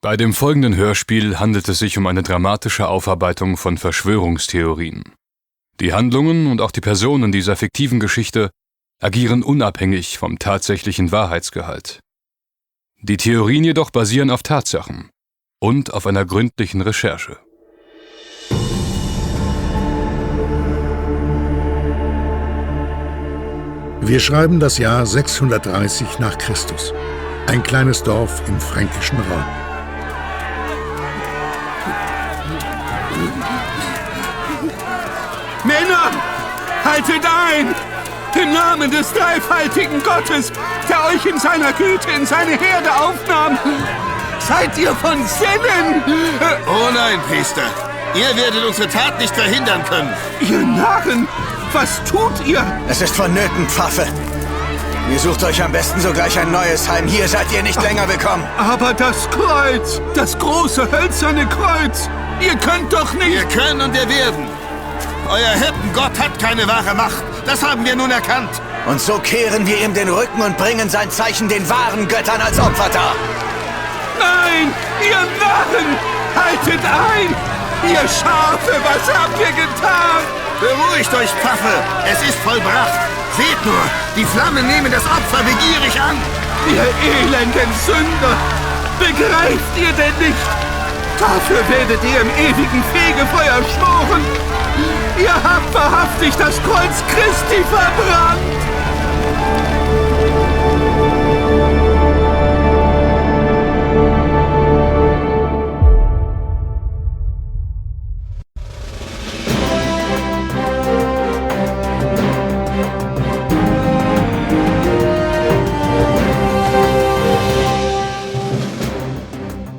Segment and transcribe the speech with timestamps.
[0.00, 5.02] Bei dem folgenden Hörspiel handelt es sich um eine dramatische Aufarbeitung von Verschwörungstheorien.
[5.80, 8.50] Die Handlungen und auch die Personen dieser fiktiven Geschichte
[9.02, 11.98] agieren unabhängig vom tatsächlichen Wahrheitsgehalt.
[13.02, 15.10] Die Theorien jedoch basieren auf Tatsachen
[15.58, 17.36] und auf einer gründlichen Recherche.
[24.00, 26.94] Wir schreiben das Jahr 630 nach Christus.
[27.48, 29.67] Ein kleines Dorf im fränkischen Raum.
[36.88, 37.74] Haltet ein!
[38.40, 40.52] Im Namen des dreifaltigen Gottes,
[40.88, 43.58] der euch in seiner Güte in seine Herde aufnahm.
[44.38, 46.02] Seid ihr von Sinnen?
[46.66, 47.62] Oh nein, Priester.
[48.14, 50.12] Ihr werdet unsere Tat nicht verhindern können.
[50.40, 51.26] Ihr Narren,
[51.72, 52.64] was tut ihr?
[52.88, 54.06] Es ist vonnöten, Pfaffe.
[55.10, 57.06] Ihr sucht euch am besten sogleich ein neues Heim.
[57.06, 58.46] Hier seid ihr nicht länger willkommen.
[58.56, 62.08] Aber das Kreuz, das große hölzerne Kreuz,
[62.40, 63.32] ihr könnt doch nicht...
[63.32, 64.57] Wir können und wir werden.
[65.30, 67.22] Euer Hirtengott hat keine wahre Macht.
[67.44, 68.50] Das haben wir nun erkannt.
[68.86, 72.58] Und so kehren wir ihm den Rücken und bringen sein Zeichen den wahren Göttern als
[72.58, 73.14] Opfer dar.
[74.18, 74.72] Nein,
[75.04, 75.88] ihr Narren!
[76.34, 77.36] Haltet ein!
[77.84, 80.24] Ihr Schafe, was habt ihr getan?
[80.60, 81.74] Beruhigt euch, Pfaffe.
[82.10, 82.98] Es ist vollbracht.
[83.36, 83.82] Seht nur,
[84.16, 86.16] die Flammen nehmen das Opfer begierig an.
[86.72, 88.36] Ihr elenden Sünder!
[88.98, 90.48] Begreift ihr denn nicht?
[91.20, 94.24] Dafür werdet ihr im ewigen Fegefeuer schmoren.
[95.20, 98.77] Ihr habt wahrhaftig das Kreuz Christi verbrannt.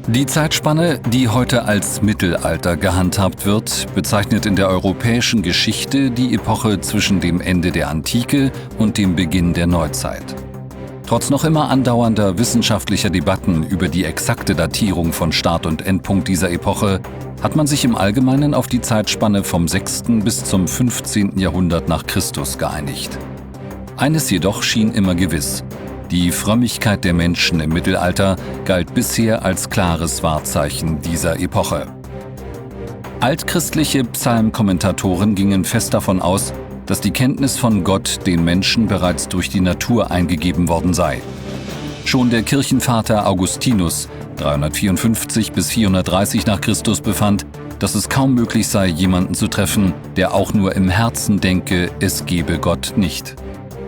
[0.09, 6.81] Die Zeitspanne, die heute als Mittelalter gehandhabt wird, bezeichnet in der europäischen Geschichte die Epoche
[6.81, 10.35] zwischen dem Ende der Antike und dem Beginn der Neuzeit.
[11.05, 16.49] Trotz noch immer andauernder wissenschaftlicher Debatten über die exakte Datierung von Start und Endpunkt dieser
[16.49, 17.01] Epoche
[17.43, 20.05] hat man sich im Allgemeinen auf die Zeitspanne vom 6.
[20.23, 21.37] bis zum 15.
[21.37, 23.15] Jahrhundert nach Christus geeinigt.
[23.95, 25.63] Eines jedoch schien immer gewiss,
[26.11, 31.87] die Frömmigkeit der Menschen im Mittelalter galt bisher als klares Wahrzeichen dieser Epoche.
[33.19, 36.53] Altchristliche Psalmkommentatoren gingen fest davon aus,
[36.85, 41.21] dass die Kenntnis von Gott den Menschen bereits durch die Natur eingegeben worden sei.
[42.05, 47.45] Schon der Kirchenvater Augustinus 354 bis 430 nach Christus befand,
[47.77, 52.25] dass es kaum möglich sei, jemanden zu treffen, der auch nur im Herzen denke, es
[52.25, 53.35] gebe Gott nicht.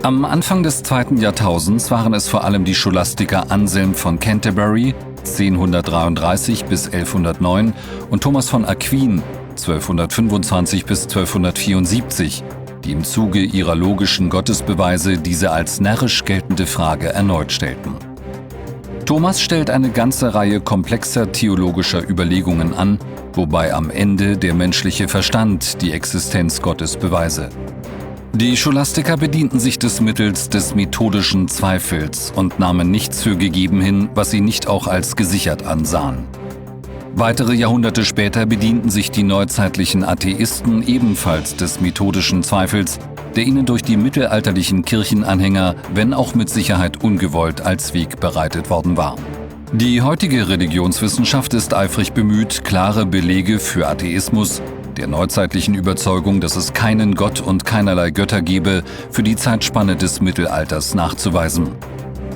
[0.04, 6.64] Am Anfang des zweiten Jahrtausends waren es vor allem die Scholastiker Anselm von Canterbury 1033
[6.64, 7.72] bis 1109
[8.10, 12.42] und Thomas von Aquin 1225 bis 1274,
[12.82, 17.94] die im Zuge ihrer logischen Gottesbeweise diese als närrisch geltende Frage erneut stellten.
[19.06, 22.98] Thomas stellt eine ganze Reihe komplexer theologischer Überlegungen an,
[23.34, 27.50] wobei am Ende der menschliche Verstand die Existenz Gottes beweise.
[28.34, 34.08] Die Scholastiker bedienten sich des Mittels des methodischen Zweifels und nahmen nichts für gegeben hin,
[34.14, 36.24] was sie nicht auch als gesichert ansahen.
[37.14, 42.98] Weitere Jahrhunderte später bedienten sich die neuzeitlichen Atheisten ebenfalls des methodischen Zweifels,
[43.36, 48.96] der ihnen durch die mittelalterlichen Kirchenanhänger, wenn auch mit Sicherheit ungewollt, als Weg bereitet worden
[48.96, 49.16] war.
[49.74, 54.62] Die heutige Religionswissenschaft ist eifrig bemüht, klare Belege für Atheismus,
[55.02, 60.20] der neuzeitlichen Überzeugung, dass es keinen Gott und keinerlei Götter gebe, für die Zeitspanne des
[60.20, 61.70] Mittelalters nachzuweisen.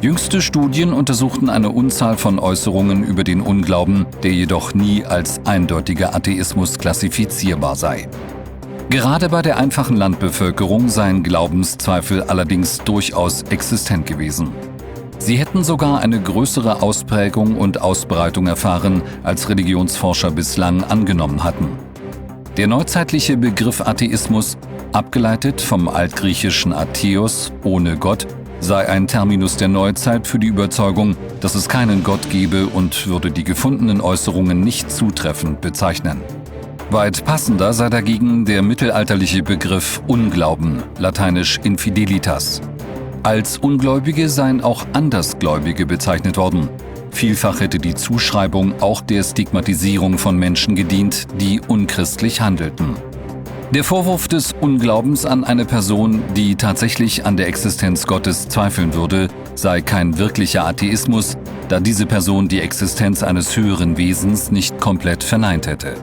[0.02, 6.16] Jüngste Studien untersuchten eine Unzahl von Äußerungen über den Unglauben, der jedoch nie als eindeutiger
[6.16, 8.08] Atheismus klassifizierbar sei.
[8.90, 14.50] Gerade bei der einfachen Landbevölkerung seien Glaubenszweifel allerdings durchaus existent gewesen.
[15.18, 21.85] Sie hätten sogar eine größere Ausprägung und Ausbreitung erfahren, als Religionsforscher bislang angenommen hatten.
[22.56, 24.56] Der neuzeitliche Begriff Atheismus,
[24.92, 28.26] abgeleitet vom altgriechischen Atheos ohne Gott,
[28.60, 33.30] sei ein Terminus der Neuzeit für die Überzeugung, dass es keinen Gott gebe und würde
[33.30, 36.22] die gefundenen Äußerungen nicht zutreffend bezeichnen.
[36.90, 42.62] Weit passender sei dagegen der mittelalterliche Begriff Unglauben, lateinisch Infidelitas.
[43.22, 46.70] Als Ungläubige seien auch Andersgläubige bezeichnet worden,
[47.16, 52.94] Vielfach hätte die Zuschreibung auch der Stigmatisierung von Menschen gedient, die unchristlich handelten.
[53.70, 59.28] Der Vorwurf des Unglaubens an eine Person, die tatsächlich an der Existenz Gottes zweifeln würde,
[59.54, 61.38] sei kein wirklicher Atheismus,
[61.70, 65.94] da diese Person die Existenz eines höheren Wesens nicht komplett verneint hätte.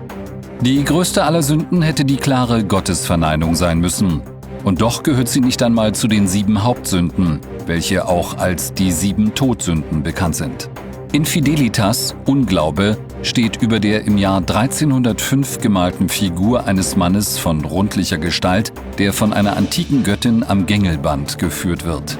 [0.61, 4.23] Die größte aller Sünden hätte die klare Gottesverneinung sein müssen.
[4.63, 9.35] Und doch gehört sie nicht einmal zu den sieben Hauptsünden, welche auch als die sieben
[9.35, 10.71] Todsünden bekannt sind.
[11.13, 18.73] Infidelitas, Unglaube, steht über der im Jahr 1305 gemalten Figur eines Mannes von rundlicher Gestalt,
[18.97, 22.17] der von einer antiken Göttin am Gängelband geführt wird.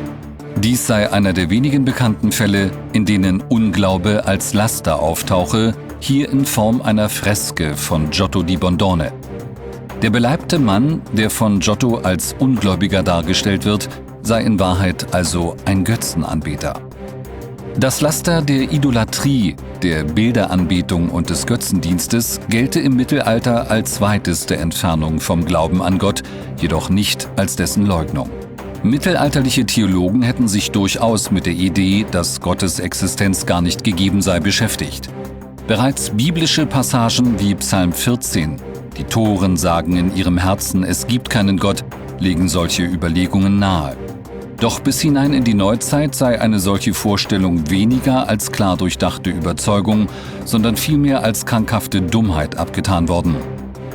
[0.58, 6.46] Dies sei einer der wenigen bekannten Fälle, in denen Unglaube als Laster auftauche, hier in
[6.46, 9.12] Form einer Freske von Giotto di Bondone.
[10.04, 13.90] Der beleibte Mann, der von Giotto als Ungläubiger dargestellt wird,
[14.22, 16.93] sei in Wahrheit also ein Götzenanbeter.
[17.80, 25.20] Das Laster der Idolatrie, der Bilderanbetung und des Götzendienstes gelte im Mittelalter als weiteste Entfernung
[25.20, 26.22] vom Glauben an Gott,
[26.62, 28.30] jedoch nicht als dessen Leugnung.
[28.84, 34.40] Mittelalterliche Theologen hätten sich durchaus mit der Idee, dass Gottes Existenz gar nicht gegeben sei,
[34.40, 35.10] beschäftigt.
[35.68, 38.58] Bereits biblische Passagen wie Psalm 14,
[38.98, 41.84] die Toren sagen in ihrem Herzen, es gibt keinen Gott,
[42.20, 43.98] legen solche Überlegungen nahe.
[44.60, 50.08] Doch bis hinein in die Neuzeit sei eine solche Vorstellung weniger als klar durchdachte Überzeugung,
[50.46, 53.36] sondern vielmehr als krankhafte Dummheit abgetan worden.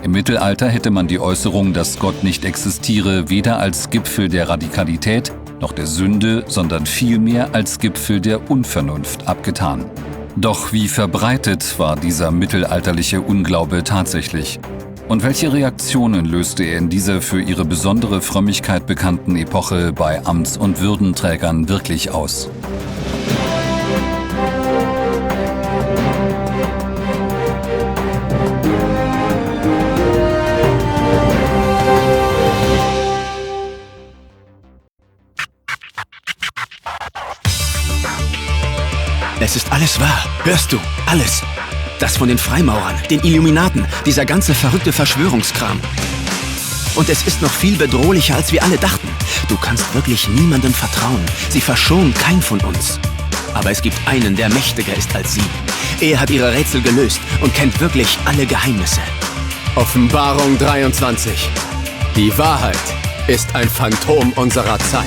[0.03, 5.33] Im Mittelalter hätte man die Äußerung, dass Gott nicht existiere, weder als Gipfel der Radikalität
[5.61, 9.85] noch der Sünde, sondern vielmehr als Gipfel der Unvernunft abgetan.
[10.37, 14.61] Doch wie verbreitet war dieser mittelalterliche Unglaube tatsächlich?
[15.09, 20.59] Und welche Reaktionen löste er in dieser für ihre besondere Frömmigkeit bekannten Epoche bei Amts-
[20.59, 22.51] und Würdenträgern wirklich aus?
[39.41, 40.25] Es ist alles wahr.
[40.45, 40.79] Hörst du?
[41.07, 41.43] Alles.
[41.99, 45.81] Das von den Freimaurern, den Illuminaten, dieser ganze verrückte Verschwörungskram.
[46.95, 49.09] Und es ist noch viel bedrohlicher, als wir alle dachten.
[49.49, 51.25] Du kannst wirklich niemandem vertrauen.
[51.49, 52.99] Sie verschonen keinen von uns.
[53.55, 55.43] Aber es gibt einen, der mächtiger ist als sie.
[56.01, 59.01] Er hat ihre Rätsel gelöst und kennt wirklich alle Geheimnisse.
[59.75, 61.51] Offenbarung 23.
[62.17, 62.77] Die Wahrheit
[63.27, 65.07] ist ein Phantom unserer Zeit.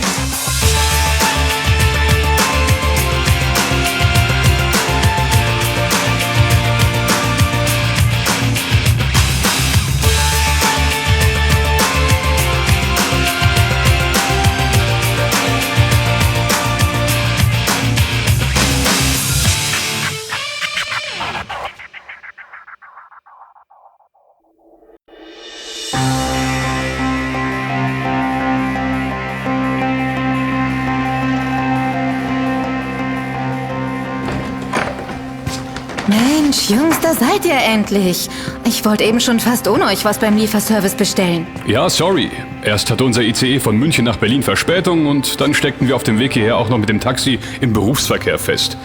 [37.32, 38.30] Seid ihr endlich.
[38.66, 41.48] Ich wollte eben schon fast ohne euch was beim Lieferservice bestellen.
[41.66, 42.30] Ja, sorry.
[42.64, 46.20] Erst hatte unser ICE von München nach Berlin Verspätung und dann steckten wir auf dem
[46.20, 48.78] Weg hierher auch noch mit dem Taxi im Berufsverkehr fest.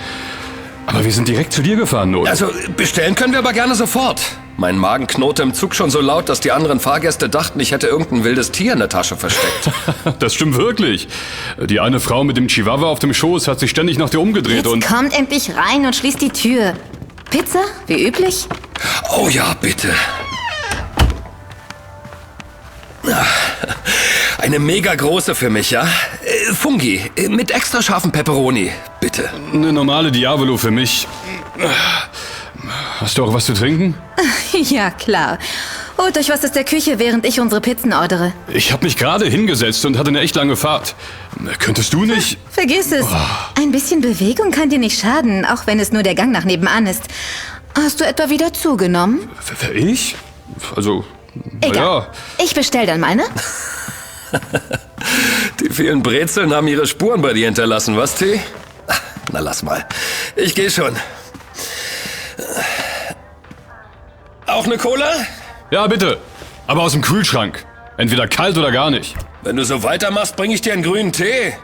[0.87, 2.28] Aber wir sind direkt zu dir gefahren, Not.
[2.28, 4.20] Also, bestellen können wir aber gerne sofort.
[4.56, 7.88] Mein Magen knurrte im Zug schon so laut, dass die anderen Fahrgäste dachten, ich hätte
[7.88, 9.70] irgendein wildes Tier in der Tasche versteckt.
[10.20, 11.08] das stimmt wirklich.
[11.69, 14.58] Die eine Frau mit dem Chihuahua auf dem Schoß hat sich ständig nach dir umgedreht
[14.58, 14.87] Jetzt und...
[14.87, 16.75] kommt endlich rein und schließt die Tür.
[17.37, 18.49] Pizza, wie üblich?
[19.15, 19.93] Oh ja, bitte.
[24.39, 25.87] Eine mega große für mich, ja?
[26.25, 29.29] Äh, Fungi, äh, mit extra scharfen Pepperoni, bitte.
[29.53, 31.06] Eine normale Diavolo für mich.
[33.01, 33.94] Hast du auch was zu trinken?
[34.53, 35.39] ja, klar.
[35.98, 38.32] Holt euch was aus der Küche, während ich unsere Pizzen ordere.
[38.48, 40.94] Ich habe mich gerade hingesetzt und hatte eine echt lange Fahrt.
[41.58, 42.38] Könntest du nicht?
[42.50, 43.06] Vergiss es.
[43.58, 46.86] Ein bisschen Bewegung kann dir nicht schaden, auch wenn es nur der Gang nach nebenan
[46.86, 47.03] ist.
[47.74, 49.29] Hast du etwa wieder zugenommen?
[49.60, 50.17] Wer ich?
[50.74, 51.05] Also,
[51.60, 51.82] Egal.
[51.82, 52.06] naja.
[52.43, 53.24] Ich bestell dann meine.
[55.60, 58.41] Die vielen Brezeln haben ihre Spuren bei dir hinterlassen, was, T?
[59.32, 59.86] Na, lass mal.
[60.36, 60.96] Ich gehe schon.
[64.46, 65.10] Auch eine Cola?
[65.70, 66.19] Ja, bitte.
[66.67, 67.65] Aber aus dem Kühlschrank.
[67.96, 69.15] Entweder kalt oder gar nicht.
[69.43, 71.55] Wenn du so weitermachst, bringe ich dir einen grünen Tee.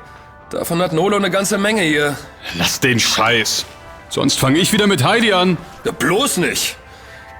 [0.50, 2.16] Davon hat Nolo eine ganze Menge hier.
[2.54, 3.64] Lass den Scheiß.
[4.08, 5.56] Sonst fange ich wieder mit Heidi an.
[5.84, 6.76] Ja, bloß nicht.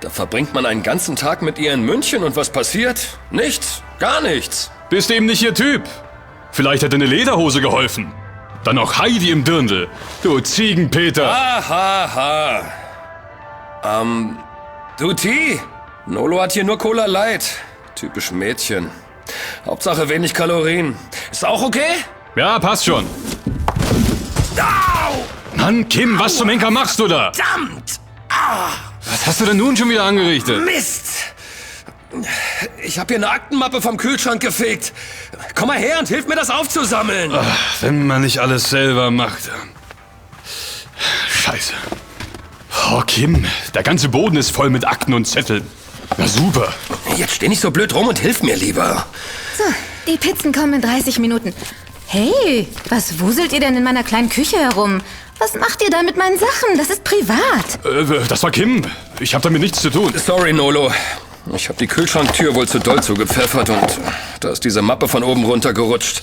[0.01, 3.19] Da verbringt man einen ganzen Tag mit ihr in München und was passiert?
[3.31, 3.83] Nichts.
[3.99, 4.71] Gar nichts.
[4.91, 5.83] Bist eben nicht ihr Typ.
[6.51, 8.13] Vielleicht hätte eine Lederhose geholfen.
[8.65, 9.89] Dann noch Heidi im Dirndl.
[10.23, 11.29] Du Ziegenpeter.
[11.29, 14.01] Aha, ha.
[14.01, 14.39] Ähm,
[14.99, 15.61] du T.
[16.07, 17.45] Nolo hat hier nur Cola Light.
[17.95, 18.91] Typisch Mädchen.
[19.65, 20.97] Hauptsache wenig Kalorien.
[21.31, 22.05] Ist auch okay?
[22.35, 23.07] Ja, passt schon.
[24.57, 25.25] Au!
[25.57, 27.33] Mann, Kim, was zum Henker machst du da?
[27.33, 28.01] Verdammt!
[29.05, 30.65] Was hast du denn nun schon wieder angerichtet?
[30.65, 31.07] Mist!
[32.83, 34.93] Ich habe hier eine Aktenmappe vom Kühlschrank gefegt.
[35.55, 37.33] Komm mal her und hilf mir, das aufzusammeln.
[37.81, 39.51] Wenn man nicht alles selber macht.
[41.29, 41.75] Scheiße.
[42.91, 45.67] Oh, Kim, der ganze Boden ist voll mit Akten und Zetteln.
[46.17, 46.73] Na super.
[47.17, 49.07] Jetzt steh nicht so blöd rum und hilf mir lieber.
[49.57, 49.65] So,
[50.07, 51.53] die Pizzen kommen in 30 Minuten.
[52.07, 55.01] Hey, was wuselt ihr denn in meiner kleinen Küche herum?
[55.39, 56.77] Was macht ihr da mit meinen Sachen?
[56.77, 57.85] Das ist privat.
[57.85, 58.85] Äh, das war Kim.
[59.21, 60.13] Ich habe damit nichts zu tun.
[60.17, 60.93] Sorry, Nolo.
[61.57, 63.99] Ich habe die Kühlschranktür wohl zu doll zugepfeffert und
[64.39, 66.23] da ist diese Mappe von oben runtergerutscht.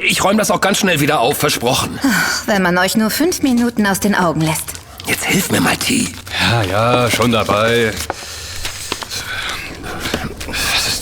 [0.00, 1.98] Ich räume das auch ganz schnell wieder auf, versprochen.
[2.04, 4.74] Ach, wenn man euch nur fünf Minuten aus den Augen lässt.
[5.06, 6.08] Jetzt hilf mir mal, T.
[6.40, 7.92] Ja, ja, schon dabei.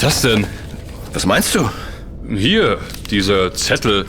[0.03, 0.47] Was ist das denn?
[1.13, 1.71] Was meinst du?
[2.29, 2.79] Hier,
[3.13, 4.05] dieser Zettel.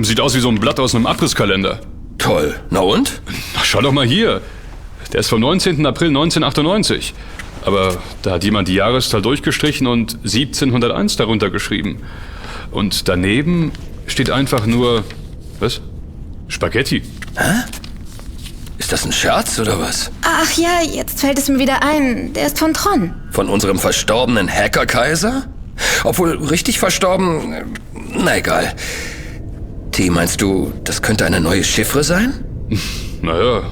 [0.00, 1.80] Sieht aus wie so ein Blatt aus einem Abrisskalender.
[2.16, 2.58] Toll.
[2.70, 3.20] Na und?
[3.54, 4.40] Na, schau doch mal hier.
[5.12, 5.84] Der ist vom 19.
[5.84, 7.12] April 1998.
[7.66, 11.98] Aber da hat jemand die Jahreszahl durchgestrichen und 1701 darunter geschrieben.
[12.70, 13.72] Und daneben
[14.06, 15.04] steht einfach nur.
[15.58, 15.82] Was?
[16.48, 17.02] Spaghetti.
[17.36, 17.64] Hä?
[18.80, 20.10] Ist das ein Scherz oder was?
[20.22, 22.32] Ach ja, jetzt fällt es mir wieder ein.
[22.32, 23.12] Der ist von Tron.
[23.30, 25.44] Von unserem verstorbenen Hacker-Kaiser?
[26.02, 27.52] Obwohl richtig verstorben.
[27.52, 27.64] äh,
[28.16, 28.72] Na egal.
[29.92, 32.44] T, meinst du, das könnte eine neue Chiffre sein?
[33.22, 33.64] Naja,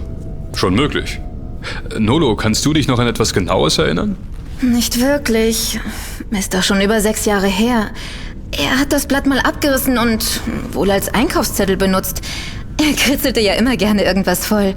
[0.54, 1.18] schon möglich.
[1.98, 4.18] Nolo, kannst du dich noch an etwas Genaues erinnern?
[4.60, 5.80] Nicht wirklich.
[6.30, 7.92] Ist doch schon über sechs Jahre her.
[8.50, 12.20] Er hat das Blatt mal abgerissen und wohl als Einkaufszettel benutzt.
[12.80, 14.74] Er kritzelte ja immer gerne irgendwas voll.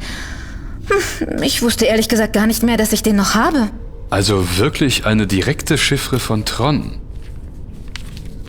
[1.19, 3.69] Hm, Ich wusste ehrlich gesagt gar nicht mehr, dass ich den noch habe.
[4.09, 6.97] Also wirklich eine direkte Chiffre von Tron.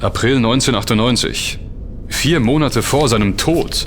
[0.01, 1.59] April 1998.
[2.09, 3.87] Vier Monate vor seinem Tod.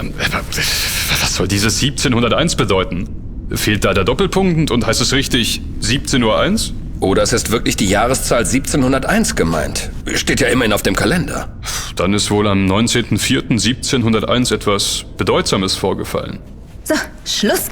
[0.00, 3.08] Ähm, Was soll dieses 1701 bedeuten?
[3.54, 6.76] Fehlt da der Doppelpunkt und heißt es richtig 17.01 Uhr?
[7.02, 9.90] Oder es ist wirklich die Jahreszahl 1701 gemeint.
[10.14, 11.48] Steht ja immerhin auf dem Kalender.
[11.96, 16.38] Dann ist wohl am 19.04.1701 etwas Bedeutsames vorgefallen.
[16.84, 16.94] So,
[17.24, 17.66] Schluss.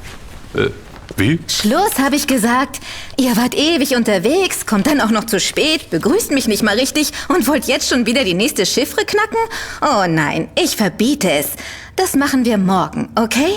[0.56, 0.70] Äh,
[1.16, 1.38] wie?
[1.46, 2.80] Schluss, habe ich gesagt.
[3.18, 7.12] Ihr wart ewig unterwegs, kommt dann auch noch zu spät, begrüßt mich nicht mal richtig
[7.28, 9.38] und wollt jetzt schon wieder die nächste Chiffre knacken?
[9.80, 11.50] Oh nein, ich verbiete es.
[11.94, 13.52] Das machen wir morgen, okay?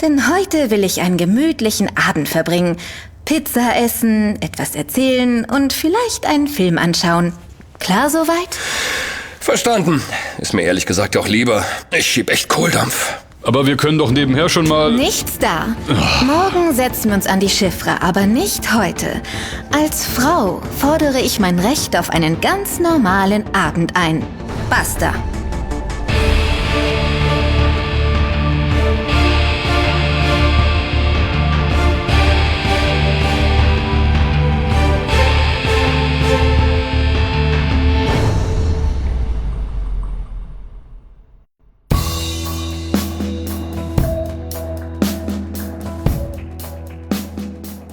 [0.00, 2.78] Denn heute will ich einen gemütlichen Abend verbringen.
[3.24, 7.32] Pizza essen, etwas erzählen und vielleicht einen Film anschauen.
[7.78, 8.58] Klar soweit?
[9.40, 10.02] Verstanden.
[10.38, 11.64] Ist mir ehrlich gesagt auch lieber.
[11.96, 13.14] Ich schieb echt Kohldampf.
[13.42, 14.92] Aber wir können doch nebenher schon mal...
[14.92, 15.76] Nichts da.
[16.24, 19.20] Morgen setzen wir uns an die Chiffre, aber nicht heute.
[19.70, 24.22] Als Frau fordere ich mein Recht auf einen ganz normalen Abend ein.
[24.70, 25.12] Basta.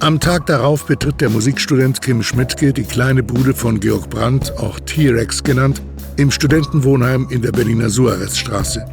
[0.02, 4.80] Am Tag darauf betritt der Musikstudent Kim Schmidtke die kleine Bude von Georg Brandt, auch
[4.80, 5.80] T-Rex genannt,
[6.16, 8.84] im Studentenwohnheim in der Berliner Suarezstraße.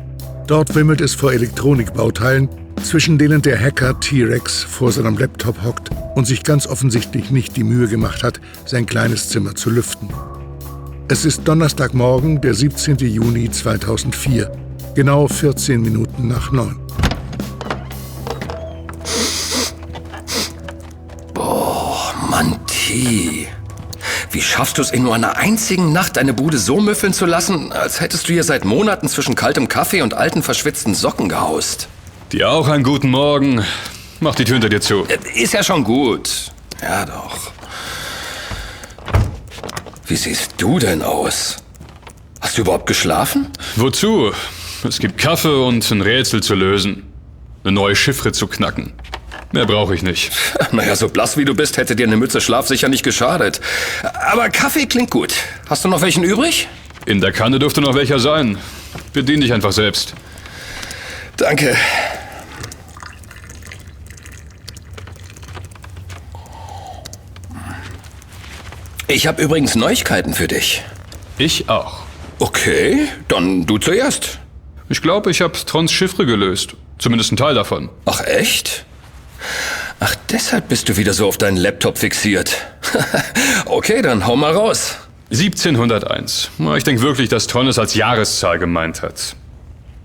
[0.45, 2.47] Dort wimmelt es vor Elektronikbauteilen,
[2.83, 7.63] zwischen denen der Hacker T-Rex vor seinem Laptop hockt und sich ganz offensichtlich nicht die
[7.63, 10.09] Mühe gemacht hat, sein kleines Zimmer zu lüften.
[11.07, 12.97] Es ist Donnerstagmorgen, der 17.
[12.97, 14.51] Juni 2004,
[14.93, 16.77] genau 14 Minuten nach 9.
[22.89, 23.47] Michi,
[24.31, 27.71] wie schaffst du es in nur einer einzigen Nacht, deine Bude so müffeln zu lassen,
[27.71, 31.87] als hättest du hier seit Monaten zwischen kaltem Kaffee und alten verschwitzten Socken gehaust?
[32.31, 33.63] Dir auch einen guten Morgen.
[34.19, 35.05] Mach die Tür hinter dir zu.
[35.05, 36.51] Äh, ist ja schon gut.
[36.81, 37.51] Ja doch.
[40.07, 41.57] Wie siehst du denn aus?
[42.41, 43.49] Hast du überhaupt geschlafen?
[43.75, 44.31] Wozu?
[44.83, 47.03] Es gibt Kaffee und ein Rätsel zu lösen.
[47.63, 48.93] Eine neue Chiffre zu knacken.
[49.51, 50.31] Mehr brauche ich nicht.
[50.71, 53.59] Naja, so blass wie du bist, hätte dir eine Mütze Schlaf sicher nicht geschadet.
[54.31, 55.33] Aber Kaffee klingt gut.
[55.67, 56.67] Hast du noch welchen übrig?
[57.05, 58.59] In der Kanne dürfte noch welcher sein.
[59.13, 60.13] Bedien dich einfach selbst.
[61.37, 61.75] Danke.
[69.07, 70.83] Ich habe übrigens Neuigkeiten für dich.
[71.39, 72.01] Ich auch.
[72.37, 74.37] Okay, dann du zuerst.
[74.89, 76.75] Ich glaube, ich habe Trons Chiffre gelöst.
[76.99, 77.89] Zumindest ein Teil davon.
[78.05, 78.85] Ach echt?
[79.99, 82.55] Ach, deshalb bist du wieder so auf deinen Laptop fixiert.
[83.65, 84.97] okay, dann hau mal raus.
[85.31, 86.51] 1701.
[86.57, 89.35] Na, Ich denke wirklich, dass Tron es als Jahreszahl gemeint hat.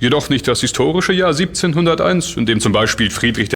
[0.01, 3.54] Jedoch nicht das historische Jahr 1701, in dem zum Beispiel Friedrich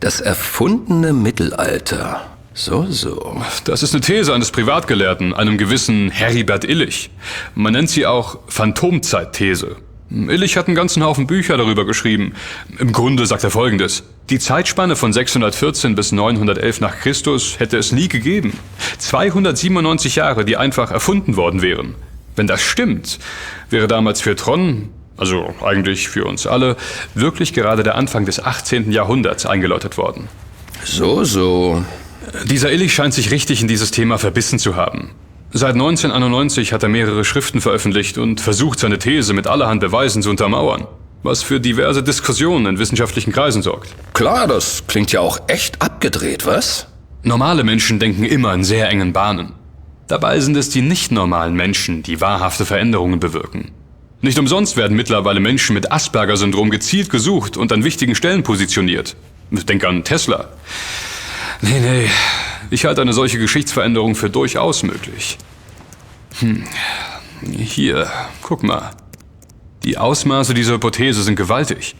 [0.00, 2.22] Das erfundene Mittelalter.
[2.54, 3.36] So, so.
[3.64, 7.10] Das ist eine These eines Privatgelehrten, einem gewissen Heribert Illich.
[7.54, 9.76] Man nennt sie auch Phantomzeitthese.
[10.10, 12.32] Illich hat einen ganzen Haufen Bücher darüber geschrieben.
[12.78, 14.02] Im Grunde sagt er folgendes.
[14.30, 18.58] Die Zeitspanne von 614 bis 911 nach Christus hätte es nie gegeben.
[18.96, 21.94] 297 Jahre, die einfach erfunden worden wären.
[22.36, 23.18] Wenn das stimmt,
[23.68, 24.88] wäre damals für Tron
[25.20, 26.76] also eigentlich für uns alle,
[27.14, 28.90] wirklich gerade der Anfang des 18.
[28.90, 30.28] Jahrhunderts eingeläutet worden.
[30.84, 31.84] So, so.
[32.46, 35.10] Dieser Illich scheint sich richtig in dieses Thema verbissen zu haben.
[35.52, 40.30] Seit 1991 hat er mehrere Schriften veröffentlicht und versucht, seine These mit allerhand Beweisen zu
[40.30, 40.86] untermauern,
[41.22, 43.94] was für diverse Diskussionen in wissenschaftlichen Kreisen sorgt.
[44.14, 46.86] Klar, das klingt ja auch echt abgedreht, was?
[47.22, 49.52] Normale Menschen denken immer in sehr engen Bahnen.
[50.06, 53.72] Dabei sind es die nicht normalen Menschen, die wahrhafte Veränderungen bewirken.
[54.22, 59.16] Nicht umsonst werden mittlerweile Menschen mit Asperger-Syndrom gezielt gesucht und an wichtigen Stellen positioniert.
[59.50, 60.50] Denk an Tesla.
[61.62, 62.10] Nee, nee,
[62.70, 65.38] ich halte eine solche Geschichtsveränderung für durchaus möglich.
[66.38, 66.64] Hm.
[67.42, 68.10] Hier,
[68.42, 68.90] guck mal.
[69.84, 71.96] Die Ausmaße dieser Hypothese sind gewaltig.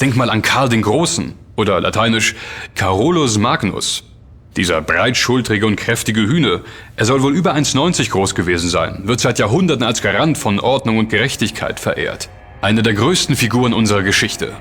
[0.00, 2.36] Denk mal an Karl den Großen oder lateinisch
[2.76, 4.04] Carolus Magnus.
[4.56, 6.62] Dieser breitschultrige und kräftige Hühne,
[6.96, 10.96] er soll wohl über 1,90 groß gewesen sein, wird seit Jahrhunderten als Garant von Ordnung
[10.96, 12.30] und Gerechtigkeit verehrt.
[12.62, 14.52] Eine der größten Figuren unserer Geschichte.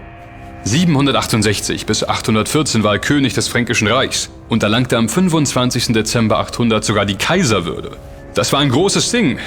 [0.65, 5.93] 768 bis 814 war er König des Fränkischen Reichs und erlangte am 25.
[5.93, 7.91] Dezember 800 sogar die Kaiserwürde.
[8.33, 9.39] Das war ein großes Ding.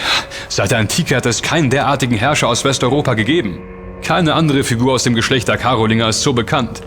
[0.48, 3.58] Seit der Antike hat es keinen derartigen Herrscher aus Westeuropa gegeben.
[4.02, 6.80] Keine andere Figur aus dem Geschlecht der Karolinger ist so bekannt.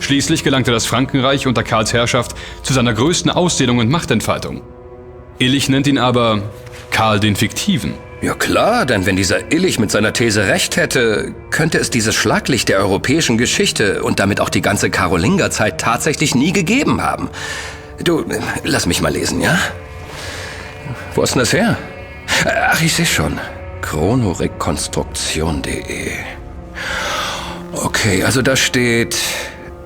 [0.00, 4.62] Schließlich gelangte das Frankenreich unter Karls Herrschaft zu seiner größten Ausdehnung und Machtentfaltung.
[5.38, 6.42] Illich nennt ihn aber
[6.90, 7.94] Karl den Fiktiven.
[8.20, 12.68] Ja klar, denn wenn dieser Illich mit seiner These recht hätte, könnte es dieses Schlaglicht
[12.68, 17.30] der europäischen Geschichte und damit auch die ganze Karolingerzeit tatsächlich nie gegeben haben.
[18.02, 18.24] Du,
[18.64, 19.56] lass mich mal lesen, ja?
[21.14, 21.78] Wo ist denn das her?
[22.44, 23.38] Ach, ich sehe schon.
[23.82, 26.10] Chronorekonstruktion.de
[27.72, 29.16] Okay, also da steht,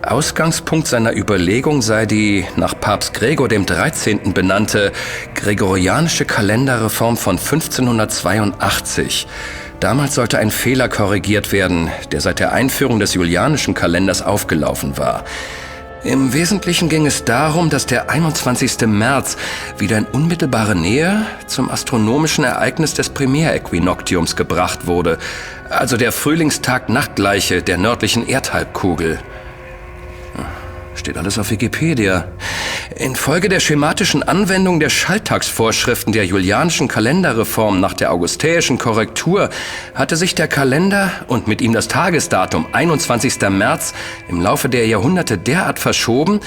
[0.02, 4.34] Ausgangspunkt seiner Überlegung sei die nach Papst Gregor dem 13.
[4.34, 4.90] benannte
[5.36, 9.28] gregorianische Kalenderreform von 1582.
[9.78, 15.24] Damals sollte ein Fehler korrigiert werden, der seit der Einführung des julianischen Kalenders aufgelaufen war.
[16.02, 18.88] Im Wesentlichen ging es darum, dass der 21.
[18.88, 19.36] März
[19.78, 25.18] wieder in unmittelbare Nähe zum astronomischen Ereignis des Primärequinoktiums gebracht wurde,
[25.70, 29.20] also der Frühlingstag-Nachtgleiche der nördlichen Erdhalbkugel.
[30.94, 32.28] Steht alles auf Wikipedia.
[32.96, 39.48] Infolge der schematischen Anwendung der Schalltagsvorschriften der julianischen Kalenderreform nach der augustäischen Korrektur
[39.94, 43.40] hatte sich der Kalender und mit ihm das Tagesdatum 21.
[43.48, 43.94] März
[44.28, 46.40] im Laufe der Jahrhunderte derart verschoben,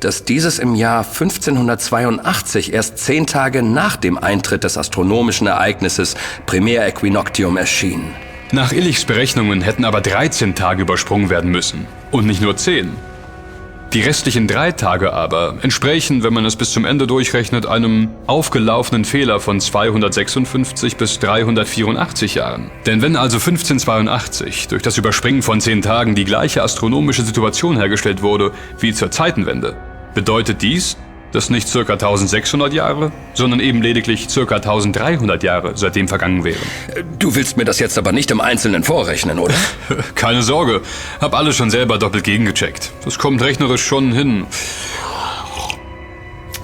[0.00, 7.58] dass dieses im Jahr 1582 erst zehn Tage nach dem Eintritt des astronomischen Ereignisses Primärequinoctium
[7.58, 8.14] erschien.
[8.52, 12.90] Nach Illichs Berechnungen hätten aber 13 Tage übersprungen werden müssen und nicht nur 10.
[13.92, 19.04] Die restlichen drei Tage aber entsprechen, wenn man es bis zum Ende durchrechnet, einem aufgelaufenen
[19.04, 22.70] Fehler von 256 bis 384 Jahren.
[22.86, 28.22] Denn wenn also 1582 durch das Überspringen von zehn Tagen die gleiche astronomische Situation hergestellt
[28.22, 29.76] wurde wie zur Zeitenwende,
[30.14, 30.96] bedeutet dies,
[31.32, 36.60] dass nicht circa 1600 Jahre, sondern eben lediglich circa 1300 Jahre seitdem vergangen wären.
[37.18, 39.54] Du willst mir das jetzt aber nicht im Einzelnen vorrechnen, oder?
[40.14, 40.82] Keine Sorge,
[41.20, 42.92] hab alles schon selber doppelt gegengecheckt.
[43.04, 44.46] Das kommt rechnerisch schon hin.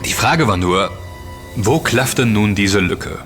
[0.04, 0.90] Die Frage war nur,
[1.56, 3.18] wo klafft denn nun diese Lücke?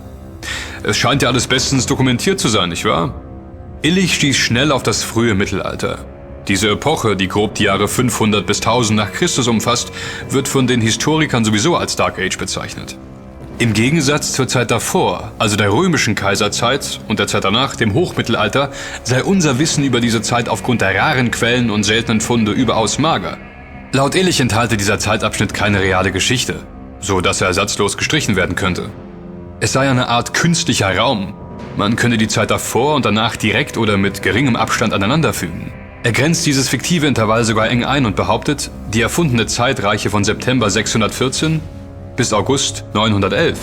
[0.82, 3.14] Es scheint ja alles bestens dokumentiert zu sein, nicht wahr?
[3.82, 6.04] Illich stieß schnell auf das frühe Mittelalter.
[6.50, 9.92] Diese Epoche, die grob die Jahre 500 bis 1000 nach Christus umfasst,
[10.30, 12.98] wird von den Historikern sowieso als Dark Age bezeichnet.
[13.60, 18.72] Im Gegensatz zur Zeit davor, also der römischen Kaiserzeit und der Zeit danach, dem Hochmittelalter,
[19.04, 23.38] sei unser Wissen über diese Zeit aufgrund der raren Quellen und seltenen Funde überaus mager.
[23.92, 26.56] Laut Illich enthalte dieser Zeitabschnitt keine reale Geschichte,
[26.98, 28.90] so dass er ersatzlos gestrichen werden könnte.
[29.60, 31.32] Es sei eine Art künstlicher Raum.
[31.76, 35.79] Man könne die Zeit davor und danach direkt oder mit geringem Abstand aneinanderfügen.
[36.02, 40.24] Er grenzt dieses fiktive Intervall sogar eng ein und behauptet, die erfundene Zeit reiche von
[40.24, 41.60] September 614
[42.16, 43.58] bis August 911.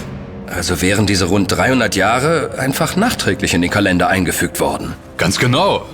[0.45, 4.93] Also wären diese rund 300 Jahre einfach nachträglich in den Kalender eingefügt worden.
[5.17, 5.87] Ganz genau.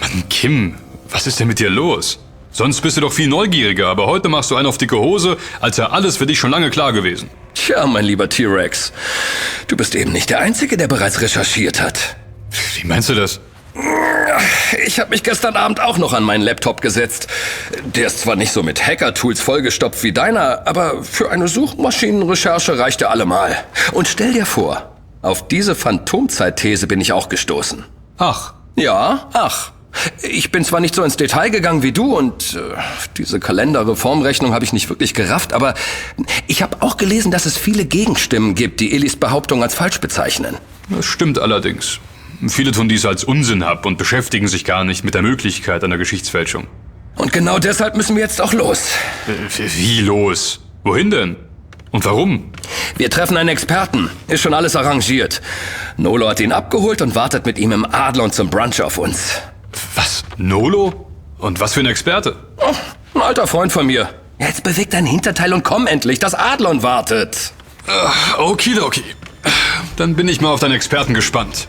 [0.00, 0.76] Mann, Kim,
[1.10, 2.20] was ist denn mit dir los?
[2.50, 5.76] Sonst bist du doch viel neugieriger, aber heute machst du einen auf dicke Hose, als
[5.76, 7.28] wäre alles für dich schon lange klar gewesen.
[7.54, 8.92] Tja, mein lieber T-Rex,
[9.68, 12.16] du bist eben nicht der Einzige, der bereits recherchiert hat.
[12.80, 13.40] Wie meinst du das?
[14.86, 17.28] Ich habe mich gestern Abend auch noch an meinen Laptop gesetzt.
[17.84, 23.02] Der ist zwar nicht so mit Hacker-Tools vollgestopft wie deiner, aber für eine Suchmaschinenrecherche reicht
[23.02, 23.56] er allemal.
[23.92, 24.90] Und stell dir vor,
[25.22, 27.84] auf diese Phantomzeit-These bin ich auch gestoßen.
[28.18, 28.54] Ach.
[28.76, 29.72] Ja, ach.
[30.22, 32.74] Ich bin zwar nicht so ins Detail gegangen wie du und äh,
[33.16, 35.74] diese Kalenderreformrechnung habe ich nicht wirklich gerafft, aber
[36.48, 40.56] ich habe auch gelesen, dass es viele Gegenstimmen gibt, die Elis Behauptung als falsch bezeichnen.
[40.90, 42.00] Das stimmt allerdings.
[42.48, 45.98] Viele tun dies als Unsinn ab und beschäftigen sich gar nicht mit der Möglichkeit einer
[45.98, 46.66] Geschichtsfälschung.
[47.16, 48.88] Und genau deshalb müssen wir jetzt auch los.
[49.26, 50.60] Äh, Wie los?
[50.82, 51.36] Wohin denn?
[51.92, 52.50] Und warum?
[52.96, 54.10] Wir treffen einen Experten.
[54.26, 55.40] Ist schon alles arrangiert.
[55.96, 59.40] Nolo hat ihn abgeholt und wartet mit ihm im Adlon zum Brunch auf uns.
[59.94, 60.24] Was?
[60.36, 61.06] Nolo?
[61.38, 62.36] Und was für ein Experte?
[62.56, 62.74] Oh,
[63.14, 64.08] ein alter Freund von mir.
[64.38, 66.18] Jetzt beweg dein Hinterteil und komm endlich.
[66.18, 67.52] Das Adlon wartet.
[67.86, 69.04] Uh, okidoki.
[69.96, 71.68] Dann bin ich mal auf deinen Experten gespannt.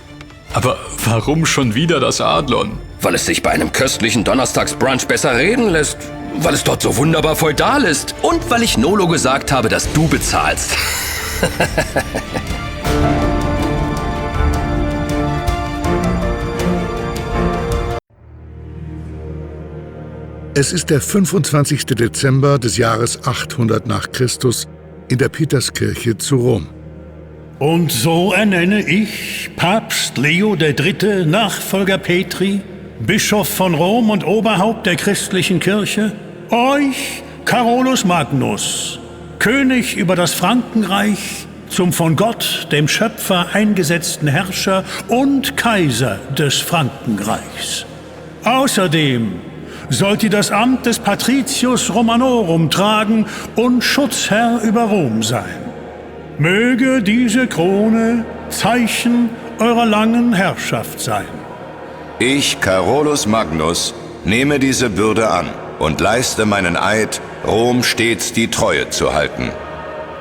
[0.54, 2.78] Aber warum schon wieder das Adlon?
[3.02, 5.98] Weil es sich bei einem köstlichen Donnerstagsbrunch besser reden lässt.
[6.38, 8.16] Weil es dort so wunderbar feudal ist.
[8.22, 10.72] Und weil ich Nolo gesagt habe, dass du bezahlst.
[20.58, 21.86] Es ist der 25.
[21.86, 24.70] Dezember des Jahres 800 nach Christus
[25.10, 26.70] in der Peterskirche zu Rom.
[27.60, 32.60] Und so ernenne ich Papst Leo III., Nachfolger Petri,
[33.00, 36.12] Bischof von Rom und Oberhaupt der christlichen Kirche,
[36.50, 39.00] euch, Carolus Magnus,
[39.40, 47.86] König über das Frankenreich, zum von Gott, dem Schöpfer, eingesetzten Herrscher und Kaiser des Frankenreichs.
[48.44, 49.32] Außerdem
[49.90, 55.65] sollt ihr das Amt des Patricius Romanorum tragen und Schutzherr über Rom sein.
[56.38, 61.28] Möge diese Krone Zeichen eurer langen Herrschaft sein.
[62.20, 63.94] Ich, Carolus Magnus,
[64.26, 69.52] nehme diese Bürde an und leiste meinen Eid, Rom stets die Treue zu halten.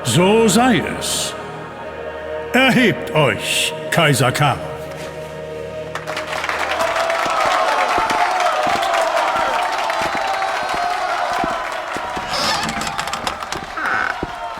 [0.03, 1.33] So sei es.
[2.53, 4.74] Erhebt euch, Kaiser Karl.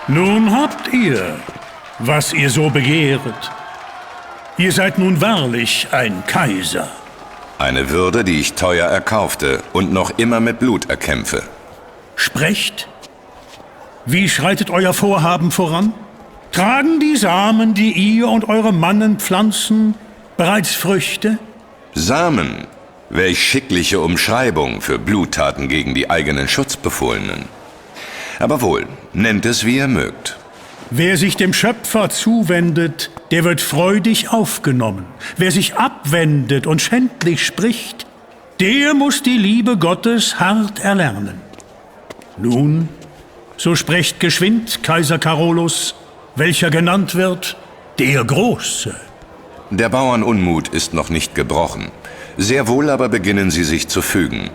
[0.08, 1.40] Nun habt ihr,
[1.98, 3.52] was ihr so begehret.
[4.58, 6.90] Ihr seid nun wahrlich ein Kaiser.
[7.58, 11.42] Eine Würde, die ich teuer erkaufte und noch immer mit Blut erkämpfe.
[12.16, 12.88] Sprecht.
[14.06, 15.92] Wie schreitet euer Vorhaben voran?
[16.52, 19.96] Tragen die Samen, die ihr und eure Mannen pflanzen,
[20.38, 21.40] bereits Früchte?
[21.96, 22.68] Samen?
[23.10, 27.55] Welch schickliche Umschreibung für Bluttaten gegen die eigenen Schutzbefohlenen.
[28.40, 30.38] Aber wohl, nennt es wie ihr mögt.
[30.92, 35.06] Wer sich dem Schöpfer zuwendet, der wird freudig aufgenommen.
[35.36, 38.06] Wer sich abwendet und schändlich spricht,
[38.60, 41.42] der muss die Liebe Gottes hart erlernen.
[42.38, 42.90] Nun,
[43.58, 45.96] so sprecht geschwind, Kaiser Carolus,
[46.36, 47.58] welcher genannt wird
[47.98, 48.96] der Große.
[49.72, 51.92] Der Bauernunmut ist noch nicht gebrochen.
[52.38, 54.52] Sehr wohl aber beginnen sie sich zu fügen.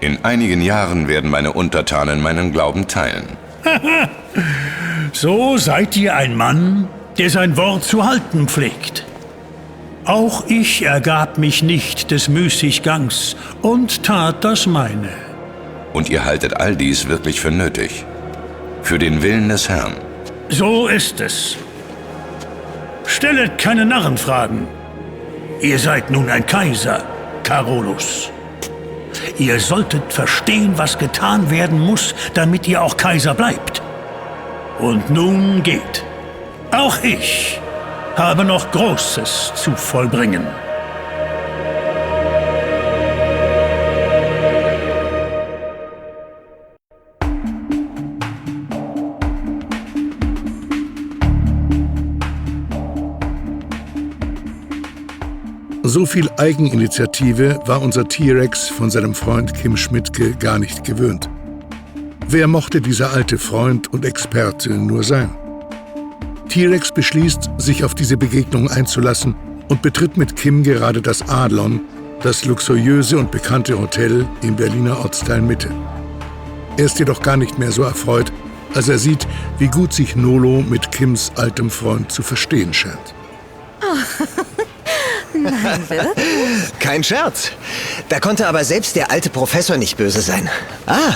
[0.00, 3.36] In einigen Jahren werden meine Untertanen meinen Glauben teilen.
[5.12, 9.04] so seid ihr ein Mann, der sein Wort zu halten pflegt.
[10.06, 15.10] Auch ich ergab mich nicht des Müßiggangs und tat das meine.
[15.92, 18.06] Und ihr haltet all dies wirklich für nötig?
[18.82, 19.92] Für den Willen des Herrn?
[20.48, 21.56] So ist es.
[23.04, 24.66] Stellet keine Narrenfragen.
[25.60, 27.02] Ihr seid nun ein Kaiser,
[27.42, 28.30] Carolus.
[29.38, 33.82] Ihr solltet verstehen, was getan werden muss, damit ihr auch Kaiser bleibt.
[34.78, 36.04] Und nun geht.
[36.70, 37.60] Auch ich
[38.16, 40.46] habe noch Großes zu vollbringen.
[55.92, 61.28] So viel Eigeninitiative war unser T-Rex von seinem Freund Kim Schmidtke gar nicht gewöhnt.
[62.28, 65.30] Wer mochte dieser alte Freund und Experte nur sein?
[66.48, 69.34] T-Rex beschließt, sich auf diese Begegnung einzulassen
[69.68, 71.80] und betritt mit Kim gerade das Adlon,
[72.22, 75.72] das luxuriöse und bekannte Hotel im Berliner Ortsteil Mitte.
[76.76, 78.32] Er ist jedoch gar nicht mehr so erfreut,
[78.76, 79.26] als er sieht,
[79.58, 83.12] wie gut sich Nolo mit Kims altem Freund zu verstehen scheint.
[83.82, 84.36] Oh.
[85.42, 86.78] Nein, wirklich?
[86.78, 87.50] Kein Scherz.
[88.08, 90.48] Da konnte aber selbst der alte Professor nicht böse sein.
[90.86, 91.14] Ah,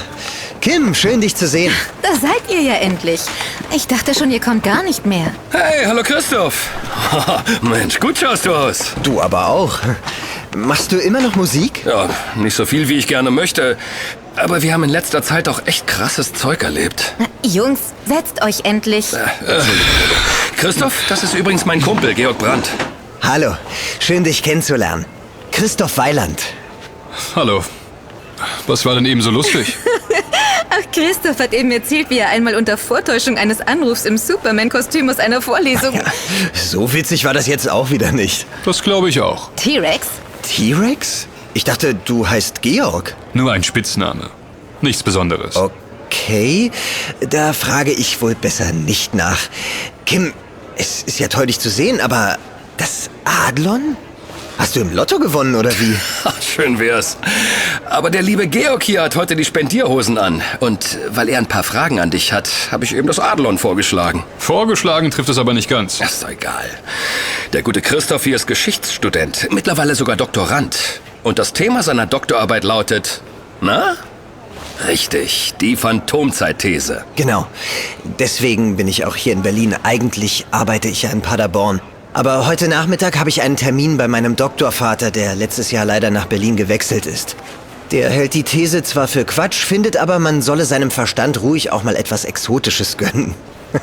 [0.61, 1.73] Kim, schön dich zu sehen.
[2.03, 3.21] Da seid ihr ja endlich.
[3.75, 5.31] Ich dachte schon, ihr kommt gar nicht mehr.
[5.51, 6.69] Hey, hallo Christoph.
[7.63, 8.93] Mensch, gut schaust du aus.
[9.03, 9.79] Du aber auch.
[10.57, 11.85] Machst du immer noch Musik?
[11.85, 13.77] Ja, nicht so viel, wie ich gerne möchte.
[14.37, 17.15] Aber wir haben in letzter Zeit auch echt krasses Zeug erlebt.
[17.43, 19.13] Jungs, setzt euch endlich.
[19.13, 19.63] Äh, äh,
[20.57, 22.69] Christoph, das ist übrigens mein Kumpel, Georg Brandt.
[23.27, 23.57] Hallo,
[24.01, 25.07] schön dich kennenzulernen.
[25.51, 26.43] Christoph Weiland.
[27.35, 27.65] Hallo.
[28.67, 29.79] Was war denn eben so lustig?
[30.71, 35.21] Ach, Christoph hat eben erzählt, wie er einmal unter Vortäuschung eines Anrufs im Superman-Kostüm aus
[35.21, 35.95] einer Vorlesung.
[35.95, 36.05] Ja,
[36.53, 38.45] so witzig war das jetzt auch wieder nicht.
[38.67, 39.51] Das glaube ich auch.
[39.57, 40.07] T-Rex?
[40.43, 41.27] T-Rex?
[41.55, 43.17] Ich dachte, du heißt Georg.
[43.33, 44.29] Nur ein Spitzname.
[44.83, 45.57] Nichts Besonderes.
[45.57, 46.71] Okay,
[47.21, 49.39] da frage ich wohl besser nicht nach.
[50.05, 50.35] Kim,
[50.77, 52.37] es ist ja toll, dich zu sehen, aber
[52.77, 53.97] das Adlon?
[54.59, 55.97] Hast du im Lotto gewonnen oder wie?
[56.41, 57.17] Schön wär's.
[57.91, 60.43] Aber der liebe Georg hier hat heute die Spendierhosen an.
[60.61, 64.23] Und weil er ein paar Fragen an dich hat, habe ich eben das Adlon vorgeschlagen.
[64.39, 66.01] Vorgeschlagen trifft es aber nicht ganz.
[66.01, 66.71] ist doch egal.
[67.53, 71.01] Der gute Christoph hier ist Geschichtsstudent, mittlerweile sogar Doktorand.
[71.25, 73.23] Und das Thema seiner Doktorarbeit lautet,
[73.61, 73.97] na?
[74.87, 77.05] Richtig, die Phantomzeitthese.
[77.17, 77.47] Genau.
[78.19, 79.75] Deswegen bin ich auch hier in Berlin.
[79.83, 81.81] Eigentlich arbeite ich ja in Paderborn.
[82.15, 86.27] Aber heute Nachmittag habe ich einen Termin bei meinem Doktorvater, der letztes Jahr leider nach
[86.27, 87.35] Berlin gewechselt ist.
[87.91, 91.83] Der hält die These zwar für Quatsch, findet aber, man solle seinem Verstand ruhig auch
[91.83, 93.35] mal etwas Exotisches gönnen.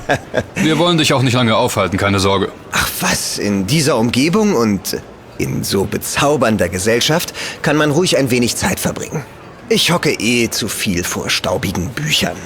[0.55, 2.53] Wir wollen dich auch nicht lange aufhalten, keine Sorge.
[2.71, 4.97] Ach was, in dieser Umgebung und
[5.37, 9.25] in so bezaubernder Gesellschaft kann man ruhig ein wenig Zeit verbringen.
[9.67, 12.37] Ich hocke eh zu viel vor staubigen Büchern.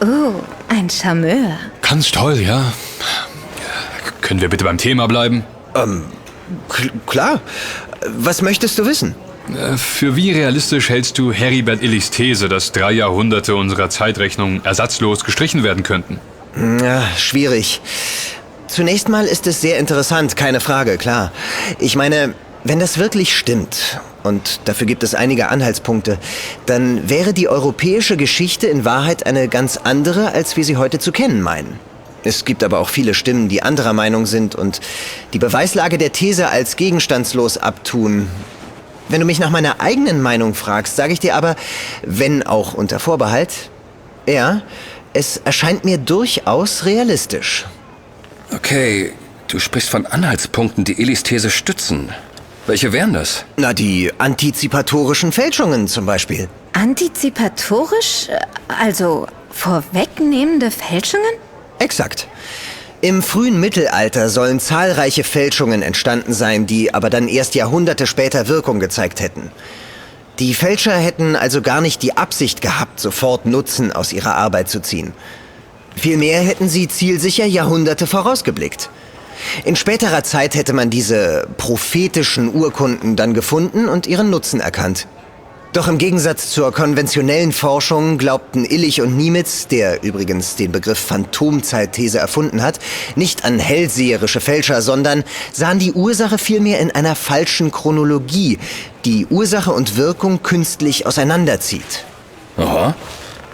[0.00, 0.34] Oh,
[0.68, 1.58] ein Charmeur.
[1.80, 2.72] Ganz toll, ja.
[4.20, 5.44] Können wir bitte beim Thema bleiben?
[5.74, 6.04] Ähm,
[7.06, 7.40] klar.
[8.16, 9.14] Was möchtest du wissen?
[9.54, 15.24] Äh, für wie realistisch hältst du Heribert Illichs These, dass drei Jahrhunderte unserer Zeitrechnung ersatzlos
[15.24, 16.18] gestrichen werden könnten?
[16.82, 17.80] Ja, schwierig.
[18.66, 21.32] Zunächst mal ist es sehr interessant, keine Frage, klar.
[21.78, 26.18] Ich meine, wenn das wirklich stimmt, und dafür gibt es einige Anhaltspunkte,
[26.66, 31.12] dann wäre die europäische Geschichte in Wahrheit eine ganz andere, als wir sie heute zu
[31.12, 31.78] kennen meinen.
[32.28, 34.82] Es gibt aber auch viele Stimmen, die anderer Meinung sind und
[35.32, 38.28] die Beweislage der These als gegenstandslos abtun.
[39.08, 41.56] Wenn du mich nach meiner eigenen Meinung fragst, sage ich dir aber,
[42.02, 43.70] wenn auch unter Vorbehalt,
[44.26, 44.60] ja,
[45.14, 47.64] es erscheint mir durchaus realistisch.
[48.54, 49.14] Okay,
[49.46, 52.10] du sprichst von Anhaltspunkten, die Elis These stützen.
[52.66, 53.46] Welche wären das?
[53.56, 56.50] Na, die antizipatorischen Fälschungen zum Beispiel.
[56.74, 58.28] Antizipatorisch?
[58.68, 61.47] Also vorwegnehmende Fälschungen?
[61.78, 62.28] Exakt.
[63.00, 68.80] Im frühen Mittelalter sollen zahlreiche Fälschungen entstanden sein, die aber dann erst Jahrhunderte später Wirkung
[68.80, 69.52] gezeigt hätten.
[70.40, 74.80] Die Fälscher hätten also gar nicht die Absicht gehabt, sofort Nutzen aus ihrer Arbeit zu
[74.80, 75.12] ziehen.
[75.96, 78.90] Vielmehr hätten sie zielsicher Jahrhunderte vorausgeblickt.
[79.64, 85.06] In späterer Zeit hätte man diese prophetischen Urkunden dann gefunden und ihren Nutzen erkannt.
[85.74, 92.18] Doch im Gegensatz zur konventionellen Forschung glaubten Illich und Niemitz, der übrigens den Begriff Phantomzeitthese
[92.18, 92.78] erfunden hat,
[93.16, 98.58] nicht an hellseherische Fälscher, sondern sahen die Ursache vielmehr in einer falschen Chronologie,
[99.04, 102.04] die Ursache und Wirkung künstlich auseinanderzieht.
[102.56, 102.94] Aha.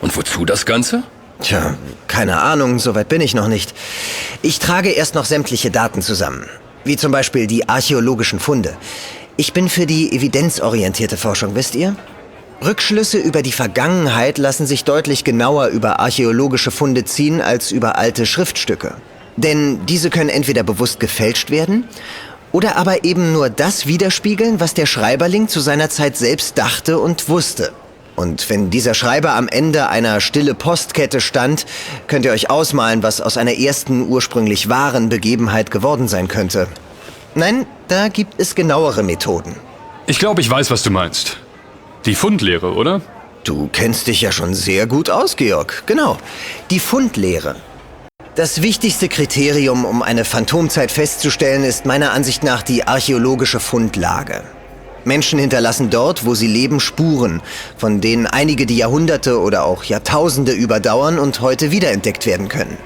[0.01, 1.03] Und wozu das Ganze?
[1.41, 1.75] Tja,
[2.07, 3.75] keine Ahnung, soweit bin ich noch nicht.
[4.41, 6.47] Ich trage erst noch sämtliche Daten zusammen,
[6.85, 8.77] wie zum Beispiel die archäologischen Funde.
[9.37, 11.97] Ich bin für die evidenzorientierte Forschung, wisst ihr?
[12.65, 18.27] Rückschlüsse über die Vergangenheit lassen sich deutlich genauer über archäologische Funde ziehen als über alte
[18.27, 18.95] Schriftstücke.
[19.37, 21.89] Denn diese können entweder bewusst gefälscht werden
[22.53, 27.29] oder aber eben nur das widerspiegeln, was der Schreiberling zu seiner Zeit selbst dachte und
[27.29, 27.73] wusste.
[28.15, 31.67] Und wenn dieser Schreiber am Ende einer stille Postkette stand,
[32.07, 36.69] könnt ihr euch ausmalen, was aus einer ersten ursprünglich wahren Begebenheit geworden sein könnte.
[37.37, 39.57] Nein, da gibt es genauere Methoden.
[40.07, 41.39] Ich glaube, ich weiß, was du meinst.
[42.05, 43.01] Die Fundlehre, oder?
[43.43, 45.83] Du kennst dich ja schon sehr gut aus, Georg.
[45.87, 46.17] Genau.
[46.71, 47.57] Die Fundlehre.
[48.37, 54.43] Das wichtigste Kriterium, um eine Phantomzeit festzustellen, ist meiner Ansicht nach die archäologische Fundlage.
[55.05, 57.43] Menschen hinterlassen dort, wo sie leben, Spuren,
[57.77, 62.79] von denen einige die Jahrhunderte oder auch Jahrtausende überdauern und heute wiederentdeckt werden können.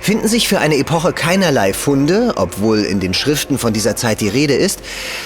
[0.00, 4.28] Finden sich für eine Epoche keinerlei Funde, obwohl in den Schriften von dieser Zeit die
[4.28, 4.80] Rede ist,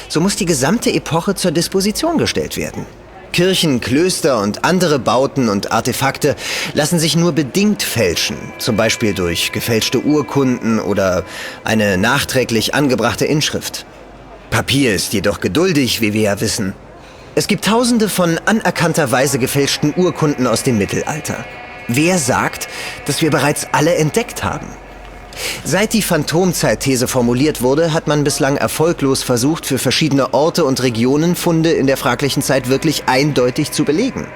[0.08, 2.86] so muss die gesamte Epoche zur Disposition gestellt werden.
[3.34, 6.36] Kirchen, Klöster und andere Bauten und Artefakte
[6.72, 11.24] lassen sich nur bedingt fälschen, zum Beispiel durch gefälschte Urkunden oder
[11.64, 13.86] eine nachträglich angebrachte Inschrift.
[14.50, 16.74] Papier ist jedoch geduldig, wie wir ja wissen.
[17.34, 21.44] Es gibt tausende von anerkannterweise gefälschten Urkunden aus dem Mittelalter.
[21.88, 22.68] Wer sagt,
[23.06, 24.66] dass wir bereits alle entdeckt haben?
[25.64, 31.36] Seit die Phantomzeitthese formuliert wurde, hat man bislang erfolglos versucht, für verschiedene Orte und Regionen
[31.36, 34.26] Funde in der fraglichen Zeit wirklich eindeutig zu belegen.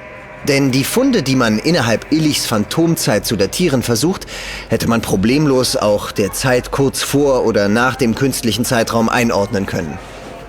[0.47, 4.25] Denn die Funde, die man innerhalb Illichs Phantomzeit zu datieren versucht,
[4.69, 9.97] hätte man problemlos auch der Zeit kurz vor oder nach dem künstlichen Zeitraum einordnen können.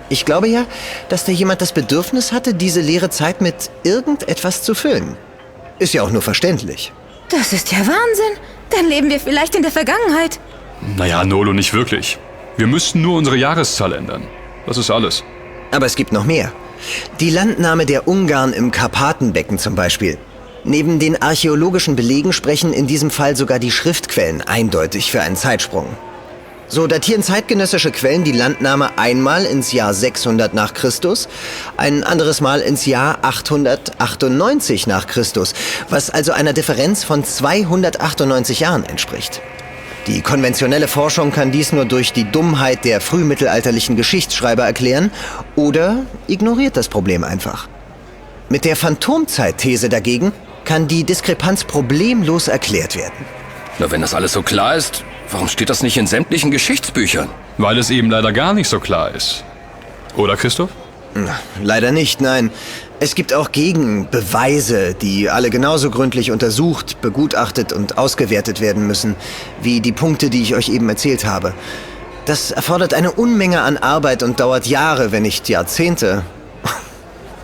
[0.09, 0.65] Ich glaube ja,
[1.09, 5.17] dass da jemand das Bedürfnis hatte, diese leere Zeit mit irgendetwas zu füllen.
[5.81, 6.93] Ist ja auch nur verständlich.
[7.29, 8.33] Das ist ja Wahnsinn.
[8.69, 10.39] Dann leben wir vielleicht in der Vergangenheit.
[10.95, 12.19] Naja, Nolo, nicht wirklich.
[12.55, 14.21] Wir müssten nur unsere Jahreszahl ändern.
[14.67, 15.23] Das ist alles.
[15.71, 16.51] Aber es gibt noch mehr.
[17.19, 20.19] Die Landnahme der Ungarn im Karpatenbecken zum Beispiel.
[20.63, 25.87] Neben den archäologischen Belegen sprechen in diesem Fall sogar die Schriftquellen eindeutig für einen Zeitsprung.
[26.73, 31.27] So datieren zeitgenössische Quellen die Landnahme einmal ins Jahr 600 nach Christus,
[31.75, 35.53] ein anderes Mal ins Jahr 898 nach Christus,
[35.89, 39.41] was also einer Differenz von 298 Jahren entspricht.
[40.07, 45.11] Die konventionelle Forschung kann dies nur durch die Dummheit der frühmittelalterlichen Geschichtsschreiber erklären
[45.57, 47.67] oder ignoriert das Problem einfach.
[48.47, 50.31] Mit der Phantomzeitthese dagegen
[50.63, 53.25] kann die Diskrepanz problemlos erklärt werden.
[53.77, 57.29] Na, wenn das alles so klar ist, warum steht das nicht in sämtlichen Geschichtsbüchern?
[57.57, 59.43] Weil es eben leider gar nicht so klar ist.
[60.15, 60.69] Oder, Christoph?
[61.61, 62.51] Leider nicht, nein.
[62.99, 69.15] Es gibt auch Gegenbeweise, die alle genauso gründlich untersucht, begutachtet und ausgewertet werden müssen,
[69.61, 71.53] wie die Punkte, die ich euch eben erzählt habe.
[72.25, 76.23] Das erfordert eine Unmenge an Arbeit und dauert Jahre, wenn nicht Jahrzehnte.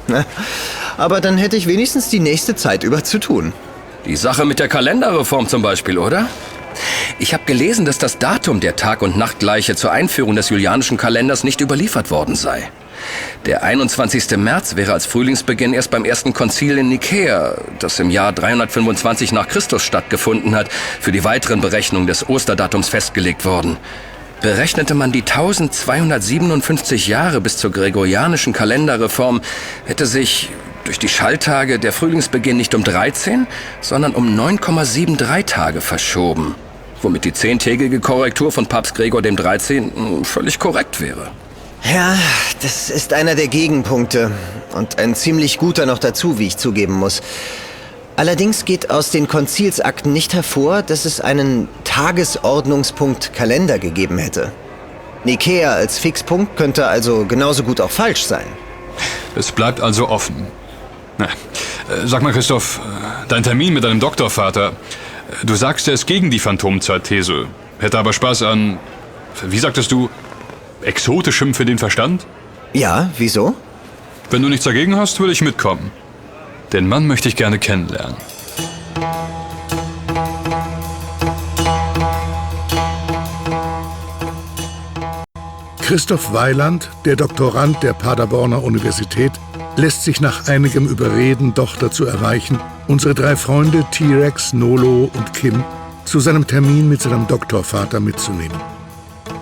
[0.09, 0.25] Ne?
[0.95, 3.51] Aber dann hätte ich wenigstens die nächste Zeit über zu tun.
[4.05, 6.27] Die Sache mit der Kalenderreform zum Beispiel, oder?
[7.19, 11.43] Ich habe gelesen, dass das Datum der Tag- und Nachtgleiche zur Einführung des julianischen Kalenders
[11.43, 12.69] nicht überliefert worden sei.
[13.45, 14.37] Der 21.
[14.37, 19.47] März wäre als Frühlingsbeginn erst beim ersten Konzil in Nikäa, das im Jahr 325 nach
[19.47, 23.77] Christus stattgefunden hat, für die weiteren Berechnungen des Osterdatums festgelegt worden.
[24.41, 29.41] Berechnete man die 1257 Jahre bis zur gregorianischen Kalenderreform,
[29.85, 30.51] hätte sich
[30.83, 33.47] durch die Schalltage der Frühlingsbeginn nicht um 13,
[33.81, 36.55] sondern um 9,73 Tage verschoben,
[37.01, 40.23] womit die zehntägige Korrektur von Papst Gregor dem 13.
[40.23, 41.31] völlig korrekt wäre.
[41.83, 42.17] Ja,
[42.61, 44.31] das ist einer der Gegenpunkte.
[44.73, 47.21] Und ein ziemlich guter noch dazu, wie ich zugeben muss.
[48.15, 54.51] Allerdings geht aus den Konzilsakten nicht hervor, dass es einen Tagesordnungspunkt Kalender gegeben hätte.
[55.23, 58.45] Nikea als Fixpunkt könnte also genauso gut auch falsch sein.
[59.35, 60.47] Es bleibt also offen.
[61.19, 61.29] Na, äh,
[62.05, 64.73] sag mal, Christoph, äh, dein Termin mit deinem Doktorvater.
[65.43, 67.47] Du sagst, er ist gegen die Phantomzeitthese.
[67.79, 68.79] Hätte aber Spaß an,
[69.45, 70.09] wie sagtest du,
[70.81, 72.25] exotischem für den Verstand?
[72.73, 73.55] Ja, wieso?
[74.29, 75.91] Wenn du nichts dagegen hast, will ich mitkommen.
[76.73, 78.15] Den Mann möchte ich gerne kennenlernen.
[85.81, 89.31] Christoph Weiland, der Doktorand der Paderborner Universität,
[89.77, 95.63] lässt sich nach einigem Überreden doch dazu erreichen, unsere drei Freunde T-Rex, Nolo und Kim
[96.03, 98.57] zu seinem Termin mit seinem Doktorvater mitzunehmen.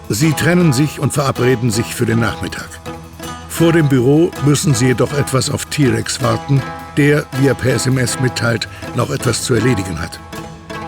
[0.10, 2.70] Sie trennen sich und verabreden sich für den Nachmittag.
[3.50, 6.62] Vor dem Büro müssen sie jedoch etwas auf T-Rex warten,
[6.98, 10.20] der, wie er per SMS mitteilt, noch etwas zu erledigen hat.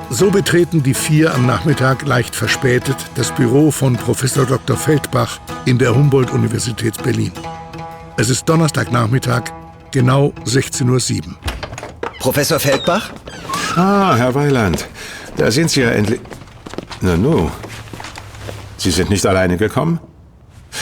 [0.09, 4.77] So betreten die vier am Nachmittag leicht verspätet das Büro von Professor Dr.
[4.77, 7.31] Feldbach in der Humboldt-Universität Berlin.
[8.19, 9.43] Es ist Donnerstagnachmittag,
[9.91, 11.35] genau 16.07 Uhr.
[12.17, 13.11] Professor Feldbach?
[13.75, 14.87] Ah, Herr Weiland,
[15.35, 16.19] da sind Sie ja endlich.
[17.01, 17.51] Nanu,
[18.77, 19.99] Sie sind nicht alleine gekommen?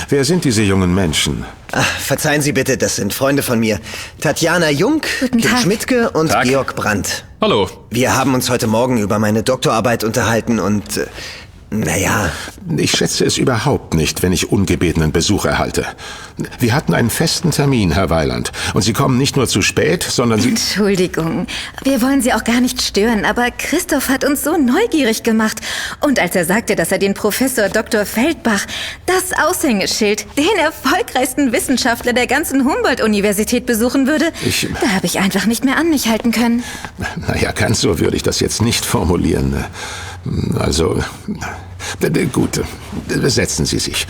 [0.08, 1.44] Wer sind diese jungen Menschen?
[1.74, 3.82] Ach, verzeihen Sie bitte, das sind Freunde von mir.
[4.22, 5.58] Tatjana Jung, Kim.
[5.62, 6.46] Schmidtke und Tag.
[6.46, 7.26] Georg Brandt.
[7.42, 7.70] Hallo.
[7.90, 10.96] Wir haben uns heute Morgen über meine Doktorarbeit unterhalten und...
[10.98, 11.08] Äh,
[11.80, 12.32] Naja.
[12.78, 15.86] Ich schätze es überhaupt nicht, wenn ich ungebetenen Besuch erhalte.
[16.60, 18.52] Wir hatten einen festen Termin, Herr Weiland.
[18.74, 20.50] Und Sie kommen nicht nur zu spät, sondern Sie...
[20.50, 21.48] Entschuldigung,
[21.84, 25.60] wir wollen Sie auch gar nicht stören, aber Christoph hat uns so neugierig gemacht.
[26.02, 28.06] Und als er sagte, dass er den Professor Dr.
[28.06, 28.66] Feldbach,
[29.06, 35.46] das Aushängeschild, den erfolgreichsten Wissenschaftler der ganzen Humboldt-Universität besuchen würde, Ich- da habe ich einfach
[35.46, 36.64] nicht mehr an mich halten können.
[37.28, 39.64] Naja, ganz so würde ich das jetzt nicht formulieren.
[40.60, 41.00] Also,
[42.02, 42.62] d- d- gut,
[43.08, 44.08] setzen Sie sich.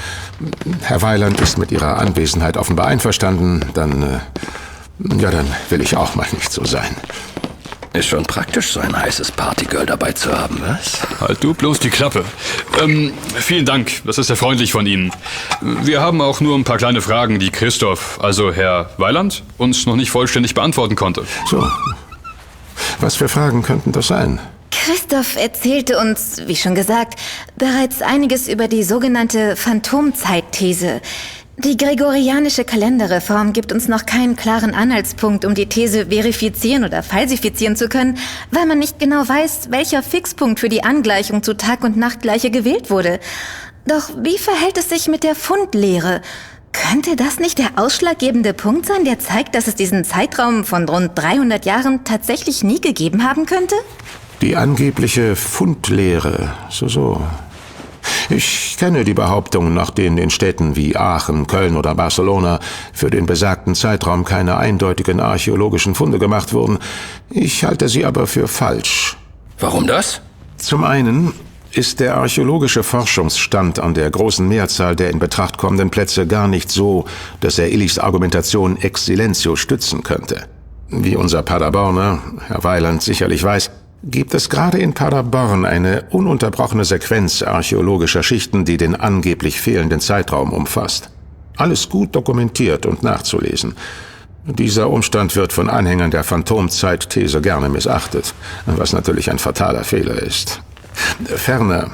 [0.82, 3.66] Herr Weiland ist mit Ihrer Anwesenheit offenbar einverstanden.
[3.74, 4.20] Dann, äh,
[5.22, 6.95] ja, dann will ich auch mal nicht so sein.
[7.93, 10.99] Ist schon praktisch, so ein heißes Partygirl dabei zu haben, was?
[11.22, 12.26] Halt du bloß die Klappe.
[12.82, 15.11] Ähm, vielen Dank, das ist sehr freundlich von Ihnen.
[15.61, 19.95] Wir haben auch nur ein paar kleine Fragen, die Christoph, also Herr Weiland, uns noch
[19.95, 21.24] nicht vollständig beantworten konnte.
[21.49, 21.66] So.
[22.99, 24.39] Was für Fragen könnten das sein?
[24.84, 27.19] Christoph erzählte uns, wie schon gesagt,
[27.57, 31.01] bereits einiges über die sogenannte Phantomzeitthese.
[31.57, 37.78] Die gregorianische Kalenderreform gibt uns noch keinen klaren Anhaltspunkt, um die These verifizieren oder falsifizieren
[37.78, 38.17] zu können,
[38.51, 42.89] weil man nicht genau weiß, welcher Fixpunkt für die Angleichung zu Tag- und Nachtgleiche gewählt
[42.89, 43.19] wurde.
[43.88, 46.21] Doch wie verhält es sich mit der Fundlehre?
[46.73, 51.17] Könnte das nicht der ausschlaggebende Punkt sein, der zeigt, dass es diesen Zeitraum von rund
[51.17, 53.76] 300 Jahren tatsächlich nie gegeben haben könnte?
[54.42, 56.54] Die angebliche Fundlehre.
[56.70, 57.22] So, so.
[58.30, 62.60] Ich kenne die Behauptung, nach denen in Städten wie Aachen, Köln oder Barcelona
[62.94, 66.80] für den besagten Zeitraum keine eindeutigen archäologischen Funde gemacht wurden.
[67.30, 69.18] Ich halte sie aber für falsch.
[69.60, 70.22] Warum das?
[70.58, 71.34] Zum einen
[71.72, 76.72] ist der archäologische Forschungsstand an der großen Mehrzahl der in Betracht kommenden Plätze gar nicht
[76.72, 77.06] so,
[77.42, 80.48] dass er Illichs Argumentation ex silentio stützen könnte.
[80.90, 83.72] Wie unser Paderborner, Herr Weiland, sicherlich weiß,
[84.06, 90.53] gibt es gerade in Paderborn eine ununterbrochene Sequenz archäologischer Schichten, die den angeblich fehlenden Zeitraum
[90.53, 91.10] umfasst.
[91.58, 93.76] Alles gut dokumentiert und nachzulesen.
[94.45, 98.36] Dieser Umstand wird von Anhängern der Phantomzeitthese gerne missachtet,
[98.68, 100.62] was natürlich ein fataler Fehler ist.
[101.26, 101.89] Ferner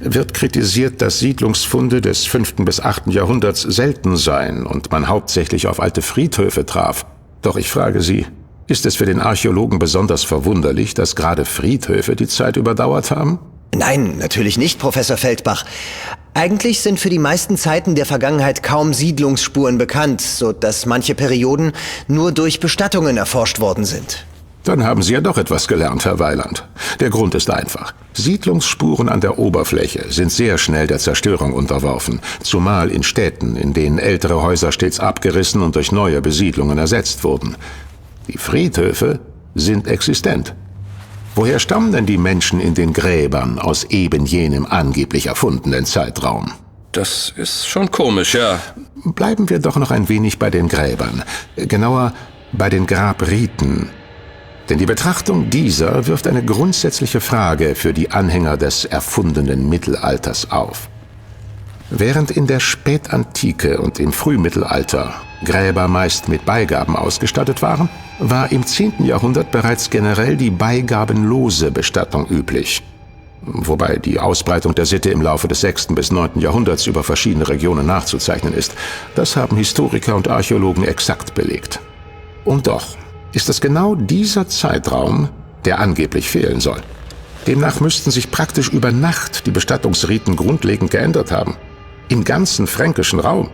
[0.00, 2.56] wird kritisiert, dass Siedlungsfunde des 5.
[2.56, 3.06] bis 8.
[3.08, 7.06] Jahrhunderts selten seien und man hauptsächlich auf alte Friedhöfe traf.
[7.40, 8.26] Doch ich frage Sie,
[8.66, 13.38] ist es für den Archäologen besonders verwunderlich, dass gerade Friedhöfe die Zeit überdauert haben?
[13.74, 15.64] Nein, natürlich nicht, Professor Feldbach.
[16.34, 21.72] Eigentlich sind für die meisten Zeiten der Vergangenheit kaum Siedlungsspuren bekannt, so dass manche Perioden
[22.08, 24.24] nur durch Bestattungen erforscht worden sind.
[24.66, 26.66] Dann haben Sie ja doch etwas gelernt, Herr Weiland.
[26.98, 27.94] Der Grund ist einfach.
[28.14, 34.00] Siedlungsspuren an der Oberfläche sind sehr schnell der Zerstörung unterworfen, zumal in Städten, in denen
[34.00, 37.56] ältere Häuser stets abgerissen und durch neue Besiedlungen ersetzt wurden.
[38.28, 39.20] Die Friedhöfe
[39.54, 40.54] sind existent.
[41.34, 46.52] Woher stammen denn die Menschen in den Gräbern aus eben jenem angeblich erfundenen Zeitraum?
[46.92, 48.58] Das ist schon komisch, ja.
[49.04, 51.22] Bleiben wir doch noch ein wenig bei den Gräbern.
[51.56, 52.14] Genauer
[52.52, 53.90] bei den Grabriten.
[54.70, 60.88] Denn die Betrachtung dieser wirft eine grundsätzliche Frage für die Anhänger des erfundenen Mittelalters auf.
[61.90, 65.14] Während in der Spätantike und im Frühmittelalter
[65.44, 69.04] Gräber meist mit Beigaben ausgestattet waren, war im 10.
[69.04, 72.82] Jahrhundert bereits generell die beigabenlose Bestattung üblich.
[73.42, 75.88] Wobei die Ausbreitung der Sitte im Laufe des 6.
[75.88, 76.40] bis 9.
[76.40, 78.74] Jahrhunderts über verschiedene Regionen nachzuzeichnen ist.
[79.14, 81.80] Das haben Historiker und Archäologen exakt belegt.
[82.44, 82.96] Und doch
[83.32, 85.28] ist es genau dieser Zeitraum,
[85.64, 86.80] der angeblich fehlen soll.
[87.46, 91.56] Demnach müssten sich praktisch über Nacht die Bestattungsriten grundlegend geändert haben.
[92.08, 93.50] Im ganzen fränkischen Raum.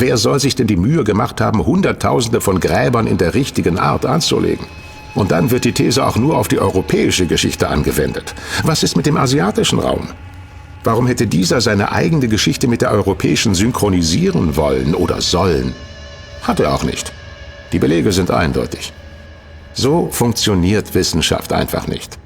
[0.00, 4.06] Wer soll sich denn die Mühe gemacht haben, Hunderttausende von Gräbern in der richtigen Art
[4.06, 4.64] anzulegen?
[5.16, 8.32] Und dann wird die These auch nur auf die europäische Geschichte angewendet.
[8.62, 10.06] Was ist mit dem asiatischen Raum?
[10.84, 15.74] Warum hätte dieser seine eigene Geschichte mit der europäischen synchronisieren wollen oder sollen?
[16.42, 17.12] Hat er auch nicht.
[17.72, 18.92] Die Belege sind eindeutig.
[19.72, 22.20] So funktioniert Wissenschaft einfach nicht.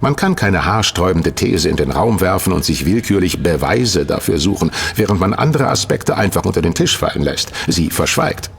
[0.00, 4.70] Man kann keine haarsträubende These in den Raum werfen und sich willkürlich Beweise dafür suchen,
[4.94, 8.50] während man andere Aspekte einfach unter den Tisch fallen lässt, sie verschweigt.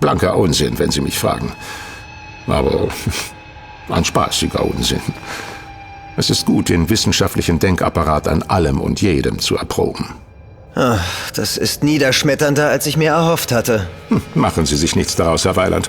[0.00, 1.52] Blanker Unsinn, wenn Sie mich fragen.
[2.48, 2.88] Aber
[3.88, 5.00] ein spaßiger Unsinn.
[6.16, 10.10] Es ist gut, den wissenschaftlichen Denkapparat an allem und jedem zu erproben.
[10.74, 10.98] Ah,
[11.34, 13.86] das ist niederschmetternder, als ich mir erhofft hatte.
[14.08, 15.88] Hm, Machen Sie sich nichts daraus, Herr Weiland.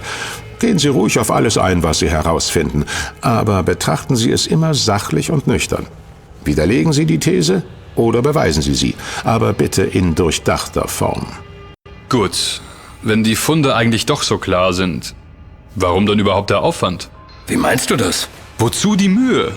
[0.63, 2.85] Gehen Sie ruhig auf alles ein, was Sie herausfinden,
[3.19, 5.87] aber betrachten Sie es immer sachlich und nüchtern.
[6.45, 7.63] Widerlegen Sie die These
[7.97, 8.95] oder beweisen Sie sie,
[9.25, 11.27] aber bitte in durchdachter Form.
[12.07, 12.61] Gut,
[13.01, 15.15] wenn die Funde eigentlich doch so klar sind,
[15.75, 17.09] warum dann überhaupt der Aufwand?
[17.47, 18.29] Wie meinst du das?
[18.57, 19.51] Wozu die Mühe?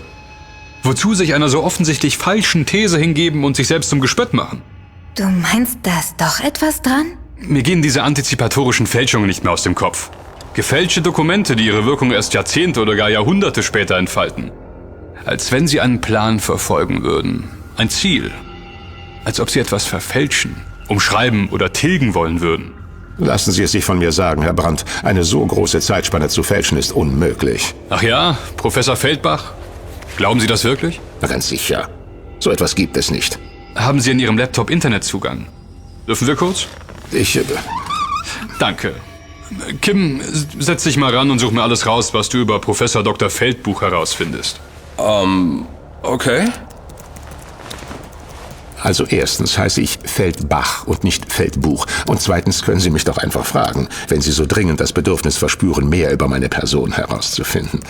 [0.82, 4.60] Wozu sich einer so offensichtlich falschen These hingeben und sich selbst zum Gespött machen?
[5.14, 7.12] Du meinst, da ist doch etwas dran?
[7.38, 10.10] Mir gehen diese antizipatorischen Fälschungen nicht mehr aus dem Kopf.
[10.56, 14.50] Gefälschte Dokumente, die ihre Wirkung erst Jahrzehnte oder gar Jahrhunderte später entfalten.
[15.26, 17.50] Als wenn sie einen Plan verfolgen würden.
[17.76, 18.30] Ein Ziel.
[19.26, 20.56] Als ob sie etwas verfälschen,
[20.88, 22.72] umschreiben oder tilgen wollen würden.
[23.18, 26.78] Lassen Sie es sich von mir sagen, Herr Brandt, eine so große Zeitspanne zu fälschen
[26.78, 27.74] ist unmöglich.
[27.90, 29.52] Ach ja, Professor Feldbach?
[30.16, 31.00] Glauben Sie das wirklich?
[31.20, 31.90] Ganz sicher.
[32.40, 33.38] So etwas gibt es nicht.
[33.74, 35.48] Haben Sie in Ihrem Laptop Internetzugang?
[36.08, 36.66] Dürfen wir kurz?
[37.12, 37.36] Ich.
[37.36, 37.44] Äh
[38.58, 38.94] Danke.
[39.80, 40.20] Kim,
[40.58, 43.30] setz dich mal ran und such mir alles raus, was du über Professor Dr.
[43.30, 44.60] Feldbuch herausfindest.
[44.98, 45.66] Ähm,
[46.02, 46.48] okay.
[48.82, 51.86] Also erstens heiße ich Feldbach und nicht Feldbuch.
[52.06, 55.88] Und zweitens können Sie mich doch einfach fragen, wenn Sie so dringend das Bedürfnis verspüren,
[55.88, 57.80] mehr über meine Person herauszufinden.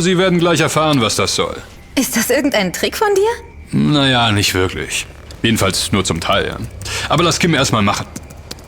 [0.00, 1.56] Sie werden gleich erfahren, was das soll.
[1.98, 3.78] Ist das irgendein Trick von dir?
[3.78, 5.06] Naja, nicht wirklich.
[5.42, 6.56] Jedenfalls nur zum Teil, ja.
[7.08, 8.06] Aber lass Kim erstmal machen.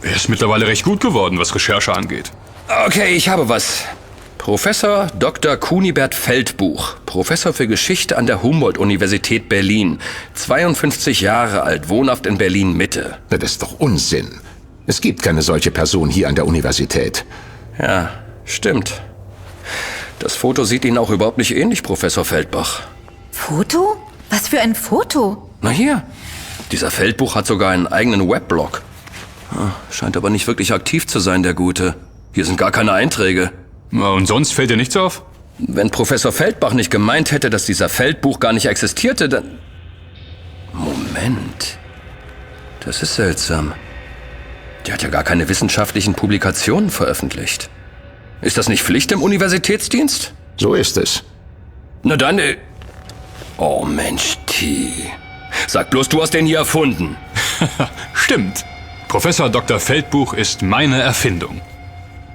[0.03, 2.31] Er ist mittlerweile recht gut geworden, was Recherche angeht.
[2.87, 3.85] Okay, ich habe was.
[4.39, 5.59] Professor Dr.
[5.59, 9.99] Kunibert Feldbuch, Professor für Geschichte an der Humboldt-Universität Berlin,
[10.35, 13.19] 52 Jahre alt, wohnhaft in Berlin Mitte.
[13.29, 14.41] Das ist doch Unsinn.
[14.87, 17.27] Es gibt keine solche Person hier an der Universität.
[17.79, 18.11] Ja,
[18.47, 19.03] stimmt.
[20.19, 22.83] Das Foto sieht Ihnen auch überhaupt nicht ähnlich, Professor Feldbach.
[23.31, 23.99] Foto?
[24.31, 25.51] Was für ein Foto?
[25.61, 26.03] Na hier,
[26.73, 28.83] dieser Feldbuch hat sogar einen eigenen Weblog.
[29.53, 31.97] Ah, scheint aber nicht wirklich aktiv zu sein, der Gute.
[32.33, 33.51] Hier sind gar keine Einträge.
[33.91, 35.25] Und sonst fällt dir nichts auf?
[35.59, 39.59] Wenn Professor Feldbach nicht gemeint hätte, dass dieser Feldbuch gar nicht existierte, dann...
[40.73, 41.79] Moment.
[42.85, 43.75] Das ist seltsam.
[44.87, 47.69] Der hat ja gar keine wissenschaftlichen Publikationen veröffentlicht.
[48.41, 50.33] Ist das nicht Pflicht im Universitätsdienst?
[50.57, 51.25] So ist es.
[52.03, 52.39] Na dann...
[52.39, 52.57] Äh
[53.59, 54.91] oh Mensch, T.
[55.67, 57.17] Sag bloß, du hast den hier erfunden.
[58.15, 58.65] Stimmt.
[59.11, 59.81] Professor Dr.
[59.81, 61.61] Feldbuch ist meine Erfindung.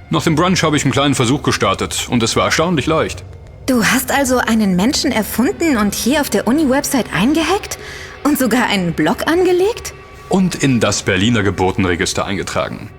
[0.10, 3.24] Nach dem Brunch habe ich einen kleinen Versuch gestartet und es war erstaunlich leicht.
[3.66, 7.80] Du hast also einen Menschen erfunden und hier auf der Uni-Website eingehackt?
[8.26, 9.94] Und sogar einen Blog angelegt?
[10.28, 12.90] Und in das Berliner Geburtenregister eingetragen.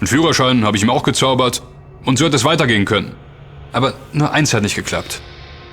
[0.00, 1.60] Einen Führerschein habe ich ihm auch gezaubert
[2.06, 3.14] und so hätte es weitergehen können.
[3.74, 5.20] Aber nur eins hat nicht geklappt.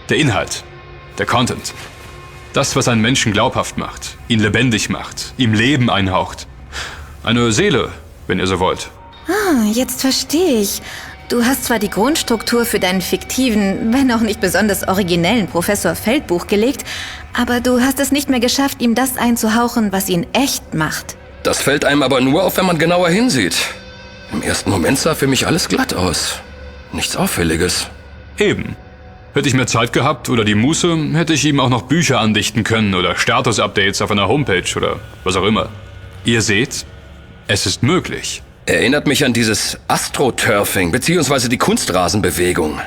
[0.10, 0.66] Der Inhalt.
[1.20, 1.74] Der Content.
[2.52, 6.48] Das, was einen Menschen glaubhaft macht, ihn lebendig macht, ihm Leben einhaucht.
[7.26, 7.90] Eine Seele,
[8.28, 8.92] wenn ihr so wollt.
[9.28, 10.84] Ah, jetzt verstehe ich.
[11.28, 16.46] Du hast zwar die Grundstruktur für deinen fiktiven, wenn auch nicht besonders originellen Professor Feldbuch
[16.46, 16.84] gelegt,
[17.34, 21.18] aber du hast es nicht mehr geschafft, ihm das einzuhauchen, was ihn echt macht.
[21.42, 23.56] Das fällt einem aber nur auf, wenn man genauer hinsieht.
[24.32, 26.36] Im ersten Moment sah für mich alles glatt aus.
[26.94, 27.88] Nichts Auffälliges.
[28.38, 28.76] Eben.
[29.34, 32.64] Hätte ich mehr Zeit gehabt oder die Muße, hätte ich ihm auch noch Bücher andichten
[32.64, 35.70] können oder Status-Updates auf einer Homepage oder was auch immer.
[36.24, 36.86] Ihr seht,
[37.48, 38.42] es ist möglich.
[38.66, 41.48] Erinnert mich an dieses Astroturfing bzw.
[41.50, 42.82] die Kunstrasenbewegung.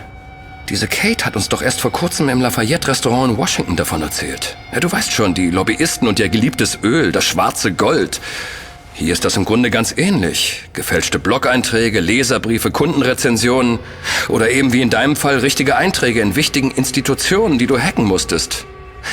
[0.69, 4.57] Diese Kate hat uns doch erst vor kurzem im Lafayette-Restaurant in Washington davon erzählt.
[4.73, 8.21] Ja, du weißt schon, die Lobbyisten und ihr geliebtes Öl, das schwarze Gold.
[8.93, 10.65] Hier ist das im Grunde ganz ähnlich.
[10.73, 13.79] Gefälschte Blog-Einträge, Leserbriefe, Kundenrezensionen
[14.29, 18.67] oder eben wie in deinem Fall richtige Einträge in wichtigen Institutionen, die du hacken musstest.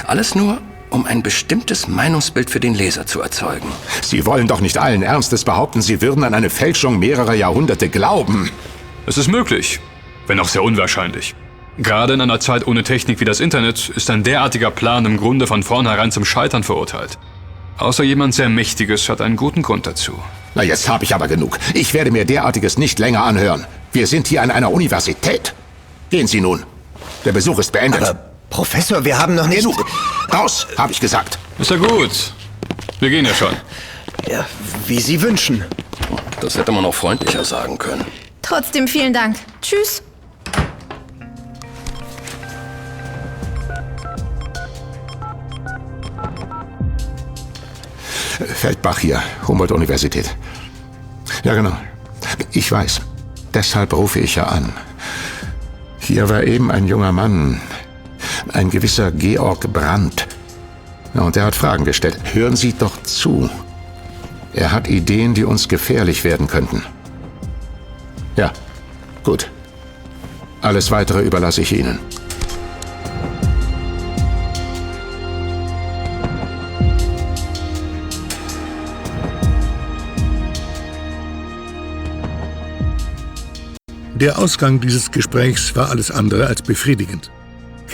[0.07, 3.71] Alles nur, um ein bestimmtes Meinungsbild für den Leser zu erzeugen.
[4.01, 8.49] Sie wollen doch nicht allen Ernstes behaupten, Sie würden an eine Fälschung mehrerer Jahrhunderte glauben.
[9.05, 9.79] Es ist möglich,
[10.27, 11.35] wenn auch sehr unwahrscheinlich.
[11.77, 15.45] Gerade in einer Zeit ohne Technik wie das Internet ist ein derartiger Plan im Grunde
[15.45, 17.17] von vornherein zum Scheitern verurteilt.
[17.77, 20.13] Außer jemand sehr Mächtiges hat einen guten Grund dazu.
[20.53, 21.57] Na, jetzt habe ich aber genug.
[21.73, 23.65] Ich werde mir derartiges nicht länger anhören.
[23.91, 25.53] Wir sind hier an einer Universität.
[26.09, 26.63] Gehen Sie nun.
[27.25, 28.03] Der Besuch ist beendet.
[28.03, 29.61] Aber Professor, wir haben noch nicht...
[29.61, 29.85] Genug.
[30.33, 31.37] Raus, habe ich gesagt.
[31.59, 32.33] Ist ja gut.
[32.99, 33.55] Wir gehen ja schon.
[34.27, 34.45] Ja,
[34.87, 35.63] wie Sie wünschen.
[36.39, 38.05] Das hätte man auch freundlicher sagen können.
[38.41, 39.37] Trotzdem vielen Dank.
[39.61, 40.03] Tschüss.
[48.65, 50.35] Feldbach hier, Humboldt-Universität.
[51.43, 51.75] Ja, genau.
[52.51, 53.01] Ich weiß.
[53.53, 54.73] Deshalb rufe ich ja an.
[55.99, 57.61] Hier war eben ein junger Mann,
[58.53, 60.27] ein gewisser Georg Brandt.
[61.13, 62.19] Und er hat Fragen gestellt.
[62.33, 63.49] Hören Sie doch zu.
[64.53, 66.83] Er hat Ideen, die uns gefährlich werden könnten.
[68.35, 68.51] Ja,
[69.23, 69.49] gut.
[70.61, 71.99] Alles Weitere überlasse ich Ihnen.
[84.15, 87.29] Der Ausgang dieses Gesprächs war alles andere als befriedigend.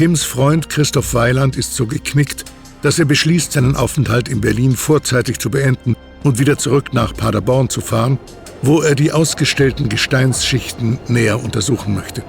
[0.01, 2.45] Kims Freund Christoph Weiland ist so geknickt,
[2.81, 7.69] dass er beschließt, seinen Aufenthalt in Berlin vorzeitig zu beenden und wieder zurück nach Paderborn
[7.69, 8.17] zu fahren,
[8.63, 12.23] wo er die ausgestellten Gesteinsschichten näher untersuchen möchte.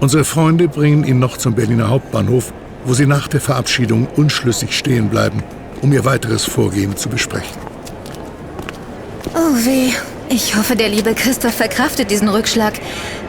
[0.00, 2.52] Unsere Freunde bringen ihn noch zum Berliner Hauptbahnhof,
[2.84, 5.42] wo sie nach der Verabschiedung unschlüssig stehen bleiben,
[5.80, 7.56] um ihr weiteres Vorgehen zu besprechen.
[9.34, 9.94] Oh weh.
[10.28, 12.74] Ich hoffe, der liebe Christoph verkraftet diesen Rückschlag.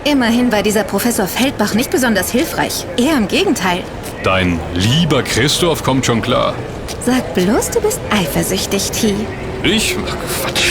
[0.03, 2.85] Immerhin war dieser Professor Feldbach nicht besonders hilfreich.
[2.97, 3.83] Eher im Gegenteil.
[4.23, 6.55] Dein lieber Christoph kommt schon klar.
[7.05, 9.13] Sag bloß, du bist eifersüchtig, T.
[9.61, 9.95] Ich?
[10.07, 10.63] Ach, Quatsch.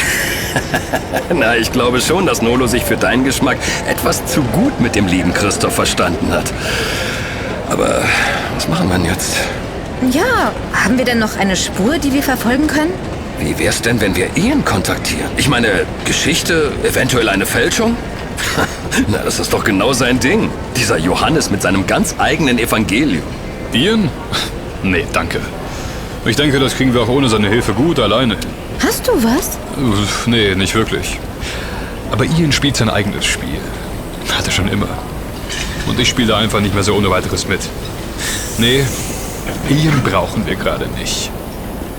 [1.32, 3.58] Na, ich glaube schon, dass Nolo sich für deinen Geschmack
[3.88, 6.52] etwas zu gut mit dem lieben Christoph verstanden hat.
[7.68, 8.02] Aber
[8.54, 9.36] was machen wir denn jetzt?
[10.10, 12.92] Ja, haben wir denn noch eine Spur, die wir verfolgen können?
[13.38, 15.30] Wie wär's denn, wenn wir Ian kontaktieren?
[15.36, 17.96] Ich meine, Geschichte, eventuell eine Fälschung?
[19.08, 20.50] Na, das ist doch genau sein Ding.
[20.76, 23.24] Dieser Johannes mit seinem ganz eigenen Evangelium.
[23.72, 24.08] Ian?
[24.82, 25.40] Nee, danke.
[26.26, 28.46] Ich denke, das kriegen wir auch ohne seine Hilfe gut alleine hin.
[28.78, 29.58] Hast du was?
[30.26, 31.18] Nee, nicht wirklich.
[32.12, 33.58] Aber Ian spielt sein eigenes Spiel.
[34.36, 34.86] Hat er schon immer.
[35.88, 37.60] Und ich spiele da einfach nicht mehr so ohne weiteres mit.
[38.58, 38.84] Nee,
[39.70, 41.30] Ian brauchen wir gerade nicht.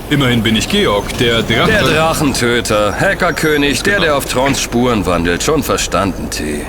[0.09, 1.69] Immerhin bin ich Georg, der Drache...
[1.69, 5.43] Der Drachentöter, Hackerkönig, der, der auf Trons Spuren wandelt.
[5.43, 6.61] Schon verstanden, T.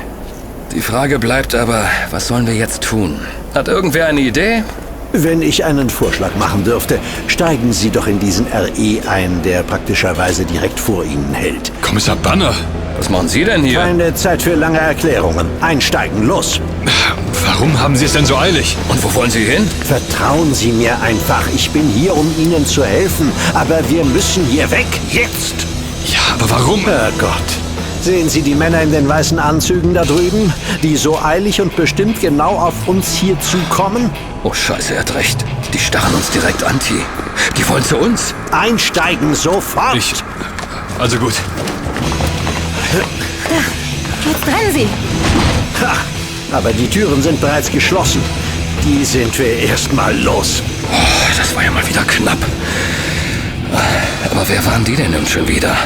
[0.72, 3.20] Die Frage bleibt aber, was sollen wir jetzt tun?
[3.54, 4.64] Hat irgendwer eine Idee?
[5.12, 10.44] Wenn ich einen Vorschlag machen dürfte, steigen Sie doch in diesen RE ein, der praktischerweise
[10.44, 11.70] direkt vor Ihnen hält.
[11.80, 12.52] Kommissar Banner!
[12.96, 13.78] Was machen Sie denn hier?
[13.78, 15.46] Keine Zeit für lange Erklärungen.
[15.60, 16.60] Einsteigen, los!
[17.58, 18.76] Warum haben Sie es denn so eilig?
[18.88, 19.68] Und wo wollen Sie hin?
[19.82, 21.42] Vertrauen Sie mir einfach.
[21.52, 23.32] Ich bin hier, um Ihnen zu helfen.
[23.52, 24.86] Aber wir müssen hier weg.
[25.10, 25.66] Jetzt!
[26.06, 26.84] Ja, aber warum?
[26.84, 27.42] Herrgott.
[28.00, 30.52] Sehen Sie die Männer in den weißen Anzügen da drüben,
[30.84, 34.08] die so eilig und bestimmt genau auf uns hier zukommen?
[34.44, 35.44] Oh Scheiße, er hat recht.
[35.74, 36.94] Die starren uns direkt an, T.
[37.56, 38.34] Die wollen zu uns.
[38.52, 39.96] Einsteigen, sofort!
[39.96, 40.14] Ich...
[41.00, 41.34] Also gut.
[43.48, 43.56] Da,
[44.28, 44.86] jetzt rennen Sie.
[45.84, 45.96] Ha,
[46.52, 48.20] aber die Türen sind bereits geschlossen.
[48.84, 50.62] Die sind wir erstmal los.
[50.90, 52.38] Oh, das war ja mal wieder knapp.
[54.30, 55.76] Aber wer waren die denn nun schon wieder?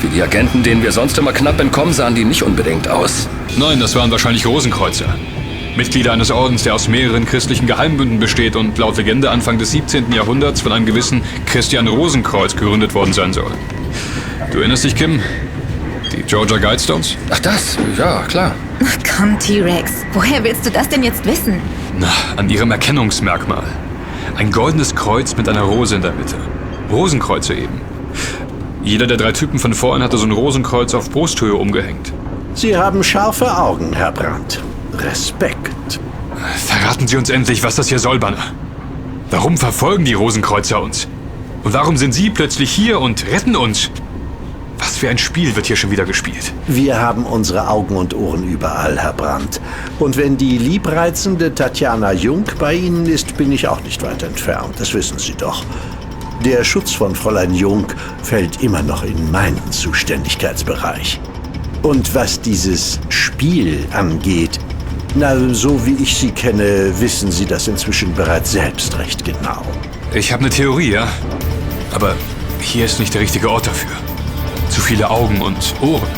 [0.00, 3.28] Wie die Agenten, denen wir sonst immer knapp entkommen, sahen die nicht unbedingt aus.
[3.56, 5.16] Nein, das waren wahrscheinlich Rosenkreuzer.
[5.76, 10.12] Mitglieder eines Ordens, der aus mehreren christlichen Geheimbünden besteht und laut Legende Anfang des 17.
[10.12, 13.50] Jahrhunderts von einem gewissen Christian Rosenkreuz gegründet worden sein soll.
[14.52, 15.20] Du erinnerst dich, Kim?
[16.12, 17.16] Die Georgia Guidestones?
[17.30, 18.54] Ach das, ja, klar.
[18.84, 20.04] Ach komm, T-Rex.
[20.12, 21.60] Woher willst du das denn jetzt wissen?
[21.98, 23.64] Na, an ihrem Erkennungsmerkmal.
[24.36, 26.36] Ein goldenes Kreuz mit einer Rose in der Mitte.
[26.90, 27.80] Rosenkreuze eben.
[28.82, 32.12] Jeder der drei Typen von vorhin hatte so ein Rosenkreuz auf Brusthöhe umgehängt.
[32.54, 34.62] Sie haben scharfe Augen, Herr Brandt.
[34.92, 36.00] Respekt.
[36.66, 38.52] Verraten Sie uns endlich, was das hier soll, Banner.
[39.30, 41.08] Warum verfolgen die Rosenkreuzer uns?
[41.64, 43.90] Und warum sind Sie plötzlich hier und retten uns?
[44.84, 46.52] Was für ein Spiel wird hier schon wieder gespielt?
[46.66, 49.58] Wir haben unsere Augen und Ohren überall, Herr Brandt.
[49.98, 54.74] Und wenn die liebreizende Tatjana Jung bei Ihnen ist, bin ich auch nicht weit entfernt.
[54.78, 55.64] Das wissen Sie doch.
[56.44, 57.86] Der Schutz von Fräulein Jung
[58.22, 61.18] fällt immer noch in meinen Zuständigkeitsbereich.
[61.82, 64.60] Und was dieses Spiel angeht,
[65.14, 69.62] na, so wie ich Sie kenne, wissen Sie das inzwischen bereits selbst recht genau.
[70.12, 71.08] Ich habe eine Theorie, ja.
[71.94, 72.14] Aber
[72.60, 74.03] hier ist nicht der richtige Ort dafür.
[74.74, 76.08] Zu viele Augen und Ohren,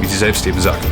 [0.00, 0.90] wie Sie selbst eben sagten.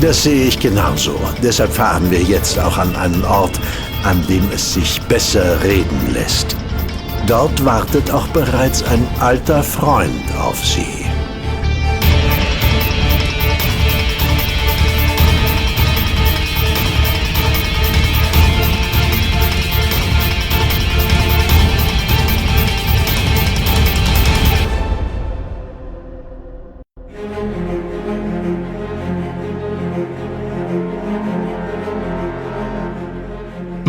[0.00, 1.20] Das sehe ich genauso.
[1.42, 3.60] Deshalb fahren wir jetzt auch an einen Ort,
[4.04, 6.56] an dem es sich besser reden lässt.
[7.26, 11.04] Dort wartet auch bereits ein alter Freund auf Sie.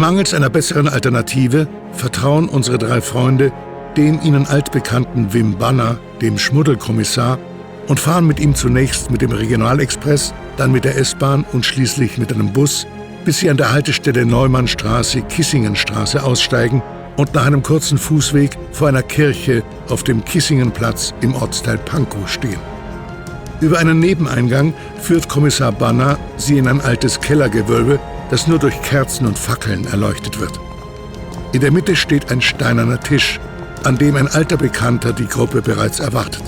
[0.02, 3.54] Mangels einer besseren Alternative vertrauen unsere drei Freunde
[3.98, 7.38] dem ihnen altbekannten Wim Banner, dem Schmuddelkommissar,
[7.88, 12.32] und fahren mit ihm zunächst mit dem Regionalexpress, dann mit der S-Bahn und schließlich mit
[12.32, 12.88] einem Bus,
[13.26, 16.82] bis sie an der Haltestelle Neumannstraße, Kissingenstraße aussteigen
[17.18, 22.60] und nach einem kurzen Fußweg vor einer Kirche auf dem Kissingenplatz im Ortsteil Pankow stehen.
[23.60, 28.00] Über einen Nebeneingang führt Kommissar Banner sie in ein altes Kellergewölbe,
[28.32, 30.60] das nur durch Kerzen und Fackeln erleuchtet wird.
[31.52, 33.40] In der Mitte steht ein steinerner Tisch,
[33.84, 36.44] an dem ein alter Bekannter die Gruppe bereits erwartet.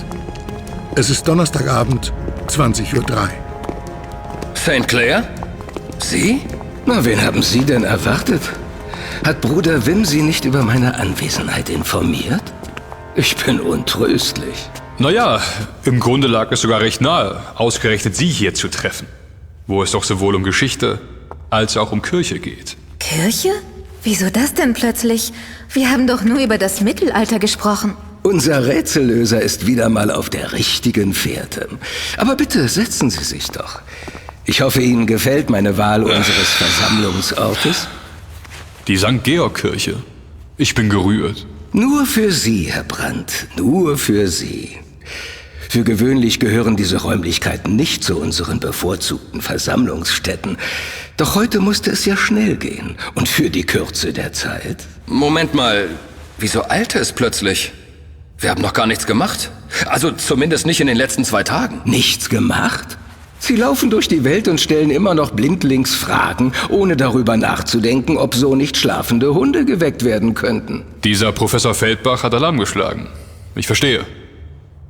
[0.96, 2.12] Es ist Donnerstagabend,
[2.48, 3.28] 20.03 Uhr.
[4.56, 4.88] St.
[4.88, 5.28] Clair?
[5.98, 6.40] Sie?
[6.86, 8.42] Na, wen haben Sie denn erwartet?
[9.26, 12.42] Hat Bruder Wim Sie nicht über meine Anwesenheit informiert?
[13.14, 14.70] Ich bin untröstlich.
[14.98, 15.40] Naja,
[15.84, 19.06] im Grunde lag es sogar recht nahe, ausgerechnet Sie hier zu treffen,
[19.66, 21.00] wo es doch sowohl um Geschichte
[21.54, 22.76] als auch um Kirche geht.
[22.98, 23.50] Kirche?
[24.02, 25.32] Wieso das denn plötzlich?
[25.72, 27.96] Wir haben doch nur über das Mittelalter gesprochen.
[28.22, 31.68] Unser Rätsellöser ist wieder mal auf der richtigen Fährte.
[32.16, 33.80] Aber bitte setzen Sie sich doch.
[34.46, 37.88] Ich hoffe, Ihnen gefällt meine Wahl unseres Versammlungsortes.
[38.86, 39.22] Die St.
[39.22, 39.96] Georg-Kirche.
[40.56, 41.46] Ich bin gerührt.
[41.72, 44.78] Nur für Sie, Herr Brandt, nur für Sie.
[45.68, 50.56] Für gewöhnlich gehören diese Räumlichkeiten nicht zu unseren bevorzugten Versammlungsstätten.
[51.16, 52.96] Doch heute musste es ja schnell gehen.
[53.14, 54.84] Und für die Kürze der Zeit.
[55.06, 55.88] Moment mal,
[56.38, 57.72] wieso eilte es plötzlich?
[58.38, 59.50] Wir haben noch gar nichts gemacht.
[59.86, 61.82] Also zumindest nicht in den letzten zwei Tagen.
[61.84, 62.98] Nichts gemacht?
[63.38, 68.34] Sie laufen durch die Welt und stellen immer noch blindlings Fragen, ohne darüber nachzudenken, ob
[68.34, 70.82] so nicht schlafende Hunde geweckt werden könnten.
[71.04, 73.08] Dieser Professor Feldbach hat Alarm geschlagen.
[73.54, 74.04] Ich verstehe.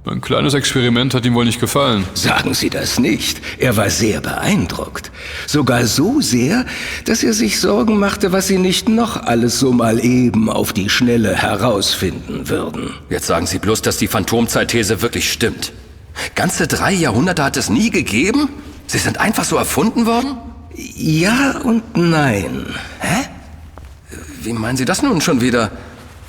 [0.06, 2.04] Ein kleines Experiment hat ihm wohl nicht gefallen.
[2.12, 3.40] Sagen Sie das nicht.
[3.58, 5.10] Er war sehr beeindruckt.
[5.46, 6.66] Sogar so sehr,
[7.06, 10.90] dass er sich Sorgen machte, was Sie nicht noch alles so mal eben auf die
[10.90, 12.90] Schnelle herausfinden würden.
[13.08, 15.72] Jetzt sagen Sie bloß, dass die Phantomzeitthese wirklich stimmt.
[16.34, 18.50] Ganze drei Jahrhunderte hat es nie gegeben?
[18.86, 20.36] Sie sind einfach so erfunden worden?
[20.74, 22.66] Ja und nein.
[23.00, 23.24] Hä?
[24.42, 25.70] Wie meinen Sie das nun schon wieder?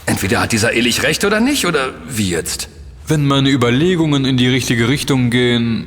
[0.05, 2.69] Entweder hat dieser Illich recht oder nicht, oder wie jetzt?
[3.07, 5.85] Wenn meine Überlegungen in die richtige Richtung gehen,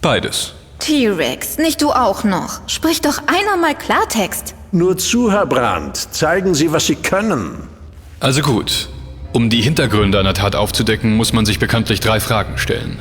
[0.00, 0.54] beides.
[0.80, 2.60] T-Rex, nicht du auch noch.
[2.66, 4.56] Sprich doch einer mal Klartext.
[4.72, 5.96] Nur zu, Herr Brandt.
[5.96, 7.68] Zeigen Sie, was Sie können.
[8.18, 8.88] Also gut.
[9.32, 12.98] Um die Hintergründe einer Tat aufzudecken, muss man sich bekanntlich drei Fragen stellen.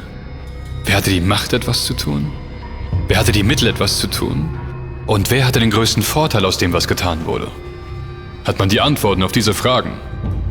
[0.85, 2.31] Wer hatte die Macht, etwas zu tun?
[3.07, 4.47] Wer hatte die Mittel, etwas zu tun?
[5.07, 7.47] Und wer hatte den größten Vorteil aus dem, was getan wurde?
[8.45, 9.93] Hat man die Antworten auf diese Fragen,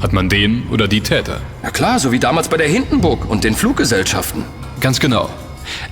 [0.01, 1.41] hat man den oder die Täter.
[1.63, 4.45] Na klar, so wie damals bei der Hindenburg und den Fluggesellschaften.
[4.81, 5.31] Ganz genau.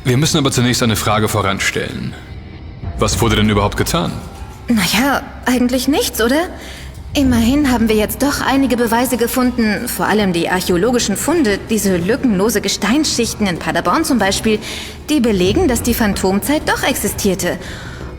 [0.05, 2.15] Wir müssen aber zunächst eine Frage voranstellen.
[2.99, 4.13] Was wurde denn überhaupt getan?
[4.69, 6.49] Naja, eigentlich nichts, oder?
[7.13, 12.61] Immerhin haben wir jetzt doch einige Beweise gefunden, vor allem die archäologischen Funde, diese lückenlose
[12.61, 14.61] Gesteinsschichten in Paderborn zum Beispiel,
[15.09, 17.59] die belegen, dass die Phantomzeit doch existierte.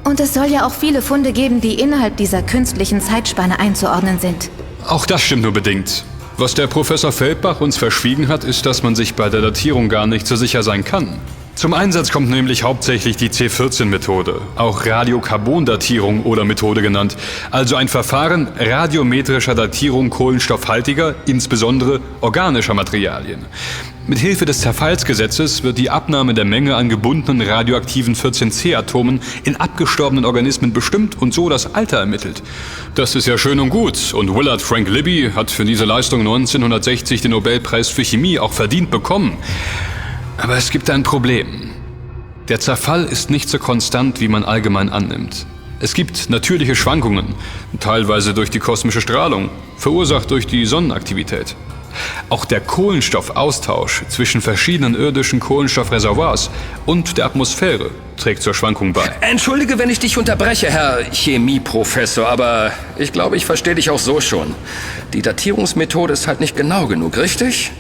[0.04, 4.50] Und es soll ja auch viele Funde geben, die innerhalb dieser künstlichen Zeitspanne einzuordnen sind.
[4.88, 6.04] Auch das stimmt nur bedingt.
[6.38, 10.08] Was der Professor Feldbach uns verschwiegen hat, ist, dass man sich bei der Datierung gar
[10.08, 11.20] nicht so sicher sein kann.
[11.56, 17.18] Zum Einsatz kommt nämlich hauptsächlich die C14-Methode, auch Radiokarbondatierung oder Methode genannt,
[17.52, 23.46] also ein Verfahren radiometrischer Datierung kohlenstoffhaltiger, insbesondere organischer Materialien.
[24.08, 30.26] Mit Hilfe des Zerfallsgesetzes wird die Abnahme der Menge an gebundenen radioaktiven 14C-Atomen in abgestorbenen
[30.26, 32.42] Organismen bestimmt und so das Alter ermittelt.
[32.96, 37.22] Das ist ja schön und gut und Willard Frank Libby hat für diese Leistung 1960
[37.22, 39.38] den Nobelpreis für Chemie auch verdient bekommen.
[40.38, 41.70] Aber es gibt ein Problem.
[42.48, 45.46] Der Zerfall ist nicht so konstant, wie man allgemein annimmt.
[45.80, 47.36] Es gibt natürliche Schwankungen,
[47.80, 51.56] teilweise durch die kosmische Strahlung, verursacht durch die Sonnenaktivität.
[52.30, 56.50] Auch der Kohlenstoffaustausch zwischen verschiedenen irdischen Kohlenstoffreservoirs
[56.86, 59.12] und der Atmosphäre trägt zur Schwankung bei.
[59.22, 64.22] Entschuldige, wenn ich dich unterbreche, Herr Chemieprofessor, aber ich glaube, ich verstehe dich auch so
[64.22, 64.56] schon.
[65.14, 67.72] Die Datierungsmethode ist halt nicht genau genug, richtig?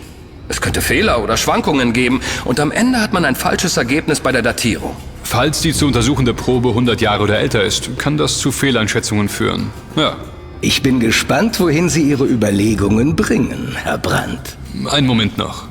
[0.49, 4.31] Es könnte Fehler oder Schwankungen geben und am Ende hat man ein falsches Ergebnis bei
[4.31, 4.95] der Datierung.
[5.23, 9.69] Falls die zu untersuchende Probe 100 Jahre oder älter ist, kann das zu Fehleinschätzungen führen.
[9.95, 10.17] Ja.
[10.63, 14.57] Ich bin gespannt, wohin Sie Ihre Überlegungen bringen, Herr Brandt.
[14.91, 15.63] Einen Moment noch.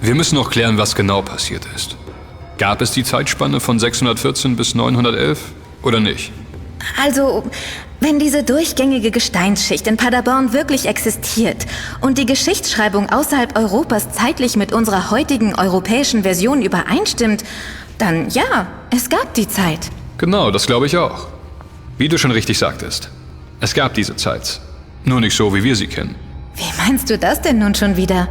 [0.00, 1.96] Wir müssen noch klären, was genau passiert ist.
[2.56, 5.40] Gab es die Zeitspanne von 614 bis 911
[5.82, 6.32] oder nicht?
[7.02, 7.44] Also,
[8.00, 11.66] wenn diese durchgängige Gesteinsschicht in Paderborn wirklich existiert
[12.00, 17.44] und die Geschichtsschreibung außerhalb Europas zeitlich mit unserer heutigen europäischen Version übereinstimmt,
[17.98, 19.90] dann ja, es gab die Zeit.
[20.16, 21.28] Genau, das glaube ich auch.
[21.98, 23.10] Wie du schon richtig sagtest.
[23.64, 24.60] Es gab diese Zeit.
[25.04, 26.16] Nur nicht so, wie wir sie kennen.
[26.54, 28.28] Wie meinst du das denn nun schon wieder?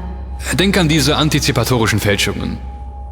[0.60, 2.60] Denk an diese antizipatorischen Fälschungen.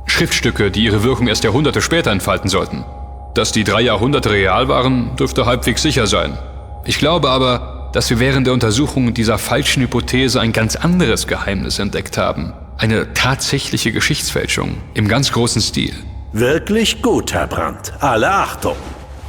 [0.05, 2.85] Schriftstücke, die ihre Wirkung erst Jahrhunderte später entfalten sollten.
[3.33, 6.37] Dass die drei Jahrhunderte real waren, dürfte halbwegs sicher sein.
[6.85, 11.79] Ich glaube aber, dass wir während der Untersuchung dieser falschen Hypothese ein ganz anderes Geheimnis
[11.79, 12.53] entdeckt haben.
[12.77, 15.95] Eine tatsächliche Geschichtsfälschung im ganz großen Stil.
[16.33, 17.93] Wirklich gut, Herr Brandt.
[17.99, 18.75] Alle Achtung.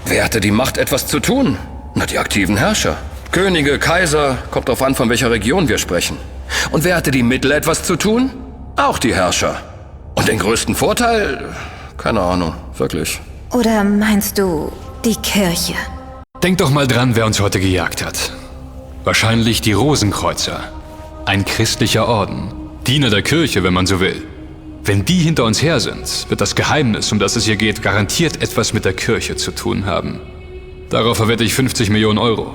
[0.05, 1.57] Wer hatte die Macht, etwas zu tun?
[1.95, 2.97] Na, die aktiven Herrscher.
[3.31, 6.17] Könige, Kaiser, kommt drauf an, von welcher Region wir sprechen.
[6.71, 8.31] Und wer hatte die Mittel, etwas zu tun?
[8.77, 9.63] Auch die Herrscher.
[10.15, 11.55] Und den größten Vorteil?
[11.99, 13.21] Keine Ahnung, wirklich.
[13.53, 14.73] Oder meinst du
[15.05, 15.75] die Kirche?
[16.43, 18.33] Denk doch mal dran, wer uns heute gejagt hat.
[19.05, 20.61] Wahrscheinlich die Rosenkreuzer.
[21.27, 22.53] Ein christlicher Orden.
[22.87, 24.27] Diener der Kirche, wenn man so will.
[24.83, 28.43] Wenn die hinter uns her sind, wird das Geheimnis, um das es hier geht, garantiert
[28.43, 30.21] etwas mit der Kirche zu tun haben.
[30.93, 32.53] Darauf verwette ich 50 Millionen Euro.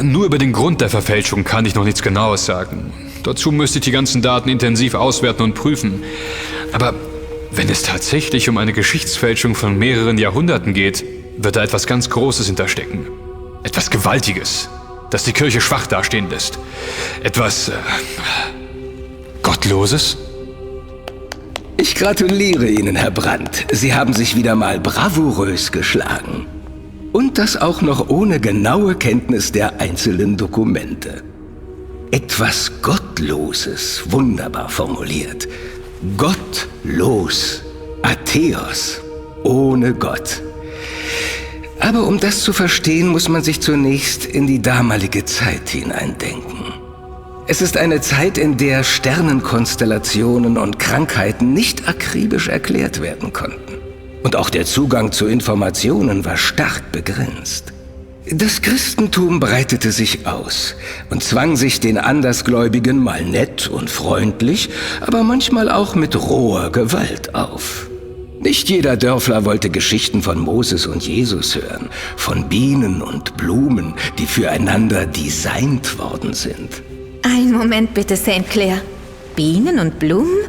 [0.00, 2.94] Nur über den Grund der Verfälschung kann ich noch nichts Genaues sagen.
[3.24, 6.02] Dazu müsste ich die ganzen Daten intensiv auswerten und prüfen.
[6.72, 6.94] Aber
[7.50, 11.04] wenn es tatsächlich um eine Geschichtsfälschung von mehreren Jahrhunderten geht,
[11.36, 13.06] wird da etwas ganz Großes hinterstecken.
[13.64, 14.70] Etwas Gewaltiges,
[15.10, 16.58] das die Kirche schwach dastehen lässt.
[17.22, 17.72] Etwas äh,
[19.42, 20.16] Gottloses?
[21.76, 23.66] Ich gratuliere Ihnen, Herr Brandt.
[23.72, 26.46] Sie haben sich wieder mal bravourös geschlagen.
[27.14, 31.22] Und das auch noch ohne genaue Kenntnis der einzelnen Dokumente.
[32.10, 35.46] Etwas Gottloses, wunderbar formuliert.
[36.16, 37.62] Gottlos.
[38.02, 39.00] Atheos.
[39.44, 40.42] Ohne Gott.
[41.78, 46.64] Aber um das zu verstehen, muss man sich zunächst in die damalige Zeit hineindenken.
[47.46, 53.63] Es ist eine Zeit, in der Sternenkonstellationen und Krankheiten nicht akribisch erklärt werden konnten.
[54.24, 57.74] Und auch der Zugang zu Informationen war stark begrenzt.
[58.30, 60.76] Das Christentum breitete sich aus
[61.10, 64.70] und zwang sich den Andersgläubigen mal nett und freundlich,
[65.02, 67.90] aber manchmal auch mit roher Gewalt auf.
[68.40, 74.26] Nicht jeder Dörfler wollte Geschichten von Moses und Jesus hören, von Bienen und Blumen, die
[74.26, 76.82] füreinander designt worden sind.
[77.22, 78.48] Ein Moment bitte, St.
[78.48, 78.80] Clair.
[79.36, 80.48] Bienen und Blumen?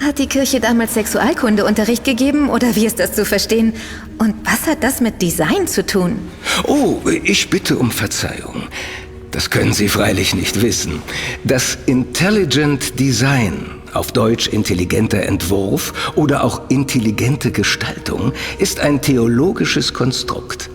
[0.00, 3.72] Hat die Kirche damals Sexualkundeunterricht gegeben oder wie ist das zu verstehen?
[4.18, 6.18] Und was hat das mit Design zu tun?
[6.64, 8.68] Oh, ich bitte um Verzeihung.
[9.32, 11.02] Das können Sie freilich nicht wissen.
[11.44, 20.70] Das Intelligent Design, auf Deutsch intelligenter Entwurf oder auch intelligente Gestaltung, ist ein theologisches Konstrukt.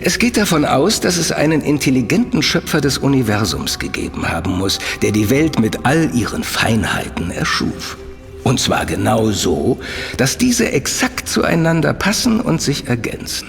[0.00, 5.12] Es geht davon aus, dass es einen intelligenten Schöpfer des Universums gegeben haben muss, der
[5.12, 7.96] die Welt mit all ihren Feinheiten erschuf.
[8.44, 9.78] Und zwar genau so,
[10.18, 13.48] dass diese exakt zueinander passen und sich ergänzen.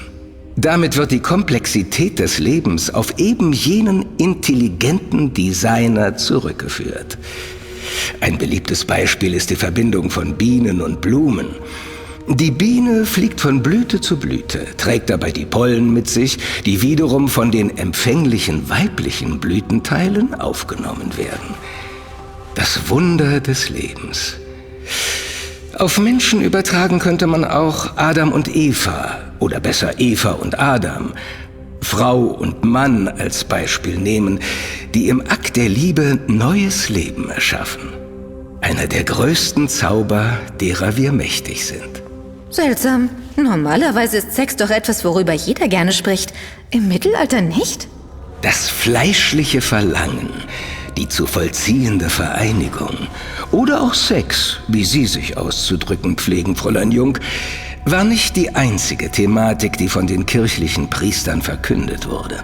[0.55, 7.17] Damit wird die Komplexität des Lebens auf eben jenen intelligenten Designer zurückgeführt.
[8.21, 11.47] Ein beliebtes Beispiel ist die Verbindung von Bienen und Blumen.
[12.27, 17.27] Die Biene fliegt von Blüte zu Blüte, trägt dabei die Pollen mit sich, die wiederum
[17.27, 21.53] von den empfänglichen weiblichen Blütenteilen aufgenommen werden.
[22.55, 24.37] Das Wunder des Lebens.
[25.77, 31.13] Auf Menschen übertragen könnte man auch Adam und Eva, oder besser Eva und Adam,
[31.81, 34.39] Frau und Mann als Beispiel nehmen,
[34.93, 37.93] die im Akt der Liebe neues Leben erschaffen.
[38.61, 42.01] Einer der größten Zauber, derer wir mächtig sind.
[42.49, 43.09] Seltsam.
[43.35, 46.33] Normalerweise ist Sex doch etwas, worüber jeder gerne spricht.
[46.71, 47.87] Im Mittelalter nicht?
[48.41, 50.29] Das fleischliche Verlangen,
[50.97, 53.07] die zu vollziehende Vereinigung
[53.51, 57.17] oder auch Sex, wie Sie sich auszudrücken pflegen, Fräulein Jung,
[57.85, 62.43] war nicht die einzige Thematik, die von den kirchlichen Priestern verkündet wurde.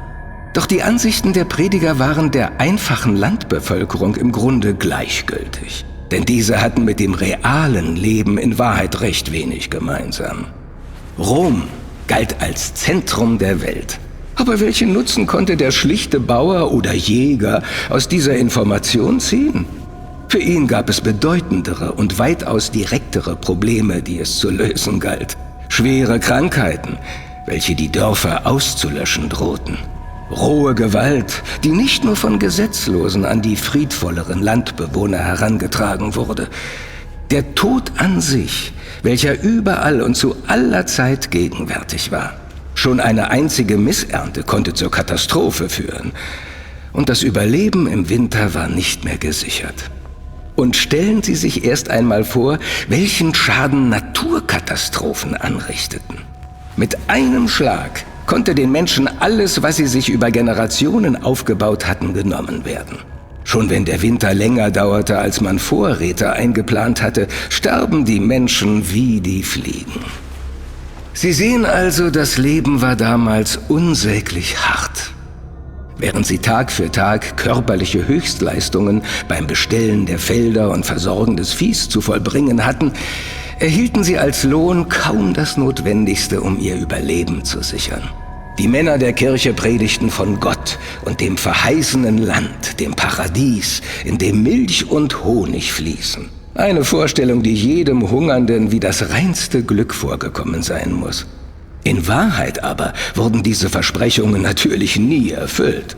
[0.53, 5.85] Doch die Ansichten der Prediger waren der einfachen Landbevölkerung im Grunde gleichgültig.
[6.11, 10.47] Denn diese hatten mit dem realen Leben in Wahrheit recht wenig gemeinsam.
[11.17, 11.63] Rom
[12.07, 13.99] galt als Zentrum der Welt.
[14.41, 17.61] Aber welchen Nutzen konnte der schlichte Bauer oder Jäger
[17.91, 19.67] aus dieser Information ziehen?
[20.29, 25.37] Für ihn gab es bedeutendere und weitaus direktere Probleme, die es zu lösen galt.
[25.69, 26.97] Schwere Krankheiten,
[27.45, 29.77] welche die Dörfer auszulöschen drohten.
[30.31, 36.47] Rohe Gewalt, die nicht nur von Gesetzlosen an die friedvolleren Landbewohner herangetragen wurde.
[37.29, 38.73] Der Tod an sich,
[39.03, 42.40] welcher überall und zu aller Zeit gegenwärtig war.
[42.81, 46.13] Schon eine einzige Missernte konnte zur Katastrophe führen.
[46.91, 49.91] Und das Überleben im Winter war nicht mehr gesichert.
[50.55, 52.57] Und stellen Sie sich erst einmal vor,
[52.87, 56.21] welchen Schaden Naturkatastrophen anrichteten.
[56.75, 62.65] Mit einem Schlag konnte den Menschen alles, was sie sich über Generationen aufgebaut hatten, genommen
[62.65, 62.97] werden.
[63.43, 69.21] Schon wenn der Winter länger dauerte, als man Vorräte eingeplant hatte, starben die Menschen wie
[69.21, 70.03] die Fliegen.
[71.13, 75.11] Sie sehen also, das Leben war damals unsäglich hart.
[75.97, 81.89] Während sie Tag für Tag körperliche Höchstleistungen beim Bestellen der Felder und Versorgen des Viehs
[81.89, 82.91] zu vollbringen hatten,
[83.59, 88.09] erhielten sie als Lohn kaum das Notwendigste, um ihr Überleben zu sichern.
[88.57, 94.41] Die Männer der Kirche predigten von Gott und dem verheißenen Land, dem Paradies, in dem
[94.43, 96.40] Milch und Honig fließen.
[96.53, 101.25] Eine Vorstellung, die jedem Hungernden wie das reinste Glück vorgekommen sein muss.
[101.83, 105.95] In Wahrheit aber wurden diese Versprechungen natürlich nie erfüllt.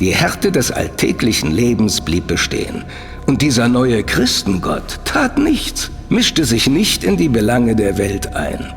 [0.00, 2.84] Die Härte des alltäglichen Lebens blieb bestehen.
[3.26, 8.72] Und dieser neue Christengott tat nichts, mischte sich nicht in die Belange der Welt ein.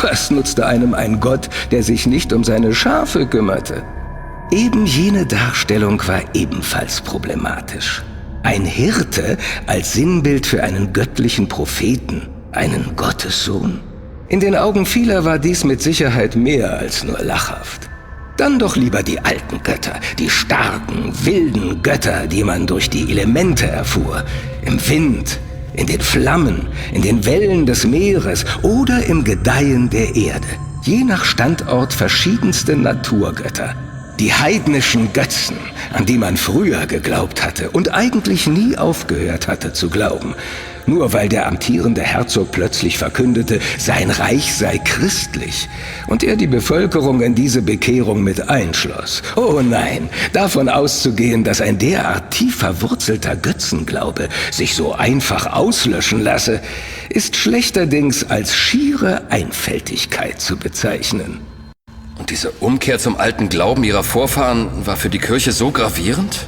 [0.00, 3.82] Was nutzte einem ein Gott, der sich nicht um seine Schafe kümmerte?
[4.50, 8.02] Eben jene Darstellung war ebenfalls problematisch.
[8.42, 9.36] Ein Hirte
[9.66, 12.22] als Sinnbild für einen göttlichen Propheten,
[12.52, 13.80] einen Gottessohn.
[14.28, 17.90] In den Augen vieler war dies mit Sicherheit mehr als nur lachhaft.
[18.38, 23.66] Dann doch lieber die alten Götter, die starken, wilden Götter, die man durch die Elemente
[23.66, 24.24] erfuhr.
[24.64, 25.38] Im Wind,
[25.74, 30.46] in den Flammen, in den Wellen des Meeres oder im Gedeihen der Erde.
[30.82, 33.74] Je nach Standort verschiedenste Naturgötter.
[34.20, 35.56] Die heidnischen Götzen,
[35.94, 40.34] an die man früher geglaubt hatte und eigentlich nie aufgehört hatte zu glauben,
[40.84, 45.70] nur weil der amtierende Herzog plötzlich verkündete, sein Reich sei christlich
[46.06, 49.22] und er die Bevölkerung in diese Bekehrung mit einschloss.
[49.36, 56.60] Oh nein, davon auszugehen, dass ein derart tief verwurzelter Götzenglaube sich so einfach auslöschen lasse,
[57.08, 61.49] ist schlechterdings als schiere Einfältigkeit zu bezeichnen.
[62.20, 66.46] Und diese Umkehr zum alten Glauben ihrer Vorfahren war für die Kirche so gravierend?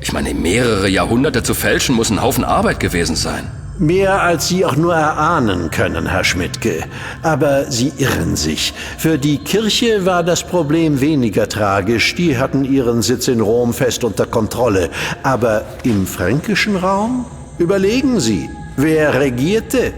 [0.00, 3.48] Ich meine, mehrere Jahrhunderte zu fälschen muss ein Haufen Arbeit gewesen sein.
[3.78, 6.82] Mehr als Sie auch nur erahnen können, Herr Schmidtke.
[7.22, 8.74] Aber Sie irren sich.
[8.98, 12.16] Für die Kirche war das Problem weniger tragisch.
[12.16, 14.90] Die hatten ihren Sitz in Rom fest unter Kontrolle.
[15.22, 17.26] Aber im fränkischen Raum?
[17.58, 19.92] Überlegen Sie, wer regierte?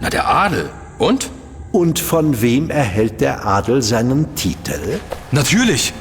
[0.00, 0.70] Na, der Adel.
[0.96, 1.28] Und?
[1.72, 4.98] Und von wem erhält der Adel seinen Titel?
[5.30, 5.92] Natürlich!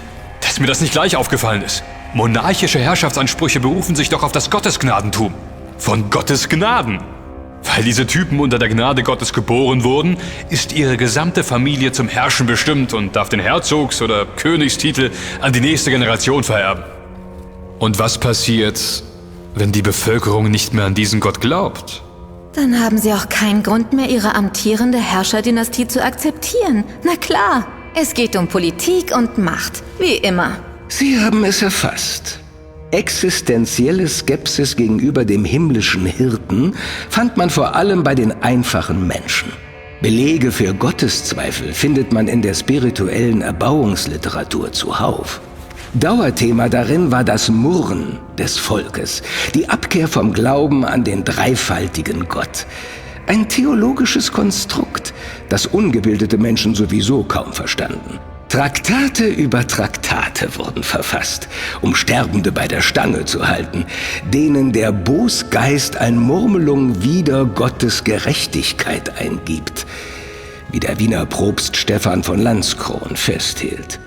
[0.41, 1.84] Dass mir das nicht gleich aufgefallen ist.
[2.13, 5.34] Monarchische Herrschaftsansprüche berufen sich doch auf das Gottesgnadentum.
[5.78, 6.99] Von Gottes Gnaden.
[7.63, 10.17] Weil diese Typen unter der Gnade Gottes geboren wurden,
[10.49, 15.61] ist ihre gesamte Familie zum Herrschen bestimmt und darf den Herzogs- oder Königstitel an die
[15.61, 16.84] nächste Generation vererben.
[17.78, 19.03] Und was passiert,
[19.53, 22.01] wenn die Bevölkerung nicht mehr an diesen Gott glaubt?
[22.54, 26.84] Dann haben sie auch keinen Grund mehr, ihre amtierende Herrscherdynastie zu akzeptieren.
[27.04, 30.58] Na klar, es geht um Politik und Macht, wie immer.
[30.88, 32.39] Sie haben es erfasst.
[32.91, 36.74] Existenzielle Skepsis gegenüber dem himmlischen Hirten
[37.10, 39.54] fand man vor allem bei den einfachen Menschen.
[40.02, 45.41] Belege für Gotteszweifel findet man in der spirituellen Erbauungsliteratur zuhauf.
[45.96, 49.24] Dauerthema darin war das Murren des Volkes,
[49.56, 52.68] die Abkehr vom Glauben an den dreifaltigen Gott.
[53.26, 55.16] Ein theologisches Konstrukt,
[55.50, 58.20] das ungebildete Menschen sowieso kaum verstanden.
[58.50, 61.48] Traktate über Traktate wurden verfasst,
[61.82, 63.86] um Sterbende bei der Stange zu halten,
[64.32, 69.88] denen der Bosgeist ein Murmelung wider Gottes Gerechtigkeit eingibt,
[70.72, 74.00] wie der Wiener Propst Stephan von Landskron festhielt.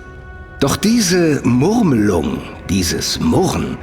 [0.62, 2.38] Doch diese Murmelung,
[2.70, 3.78] dieses Murren,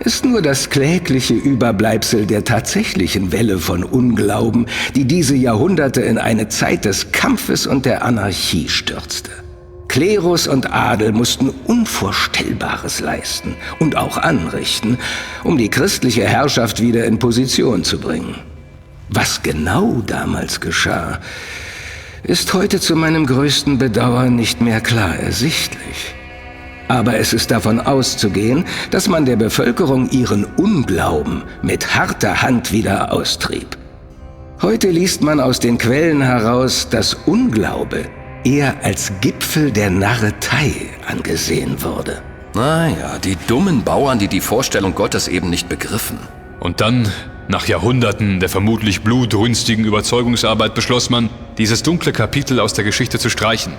[0.00, 4.66] ist nur das klägliche Überbleibsel der tatsächlichen Welle von Unglauben,
[4.96, 9.30] die diese Jahrhunderte in eine Zeit des Kampfes und der Anarchie stürzte.
[9.86, 14.98] Klerus und Adel mussten Unvorstellbares leisten und auch anrichten,
[15.44, 18.34] um die christliche Herrschaft wieder in Position zu bringen.
[19.08, 21.20] Was genau damals geschah,
[22.24, 26.16] ist heute zu meinem größten Bedauern nicht mehr klar ersichtlich.
[26.88, 33.12] Aber es ist davon auszugehen, dass man der Bevölkerung ihren Unglauben mit harter Hand wieder
[33.12, 33.76] austrieb.
[34.60, 38.06] Heute liest man aus den Quellen heraus, dass Unglaube
[38.44, 40.72] eher als Gipfel der Narretei
[41.08, 42.22] angesehen wurde.
[42.54, 46.18] Naja, die dummen Bauern, die die Vorstellung Gottes eben nicht begriffen.
[46.60, 47.10] Und dann,
[47.48, 53.28] nach Jahrhunderten der vermutlich blutrünstigen Überzeugungsarbeit, beschloss man, dieses dunkle Kapitel aus der Geschichte zu
[53.28, 53.72] streichen.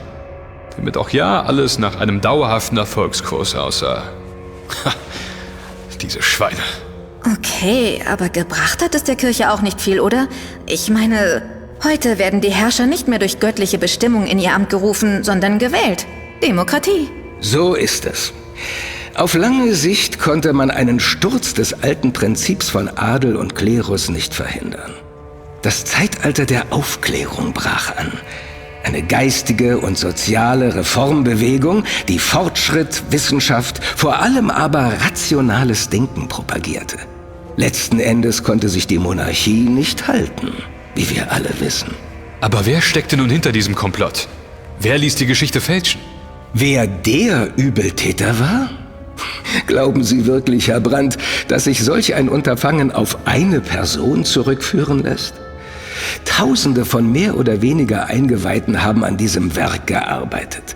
[0.77, 4.03] Damit auch ja alles nach einem dauerhaften Erfolgskurs aussah.
[4.83, 4.93] Ha,
[6.01, 6.57] diese Schweine.
[7.37, 10.27] Okay, aber gebracht hat es der Kirche auch nicht viel, oder?
[10.67, 11.41] Ich meine,
[11.83, 16.07] Heute werden die Herrscher nicht mehr durch göttliche Bestimmung in ihr Amt gerufen, sondern gewählt.
[16.41, 17.09] Demokratie.
[17.41, 18.33] So ist es.
[19.13, 24.33] Auf lange Sicht konnte man einen Sturz des alten Prinzips von Adel und Klerus nicht
[24.33, 24.93] verhindern.
[25.61, 28.13] Das Zeitalter der Aufklärung brach an.
[28.85, 36.97] Eine geistige und soziale Reformbewegung, die Fortschritt, Wissenschaft, vor allem aber rationales Denken propagierte.
[37.57, 40.51] Letzten Endes konnte sich die Monarchie nicht halten
[40.95, 41.93] wie wir alle wissen.
[42.41, 44.27] Aber wer steckte nun hinter diesem Komplott?
[44.79, 46.01] Wer ließ die Geschichte fälschen?
[46.53, 48.69] Wer der Übeltäter war?
[49.67, 51.17] Glauben Sie wirklich, Herr Brandt,
[51.47, 55.33] dass sich solch ein Unterfangen auf eine Person zurückführen lässt?
[56.25, 60.75] Tausende von mehr oder weniger Eingeweihten haben an diesem Werk gearbeitet.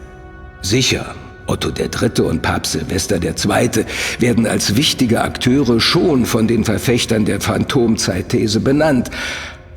[0.61, 1.15] Sicher,
[1.47, 2.25] Otto III.
[2.25, 3.85] und Papst Silvester II.
[4.19, 9.09] werden als wichtige Akteure schon von den Verfechtern der Phantomzeitthese benannt.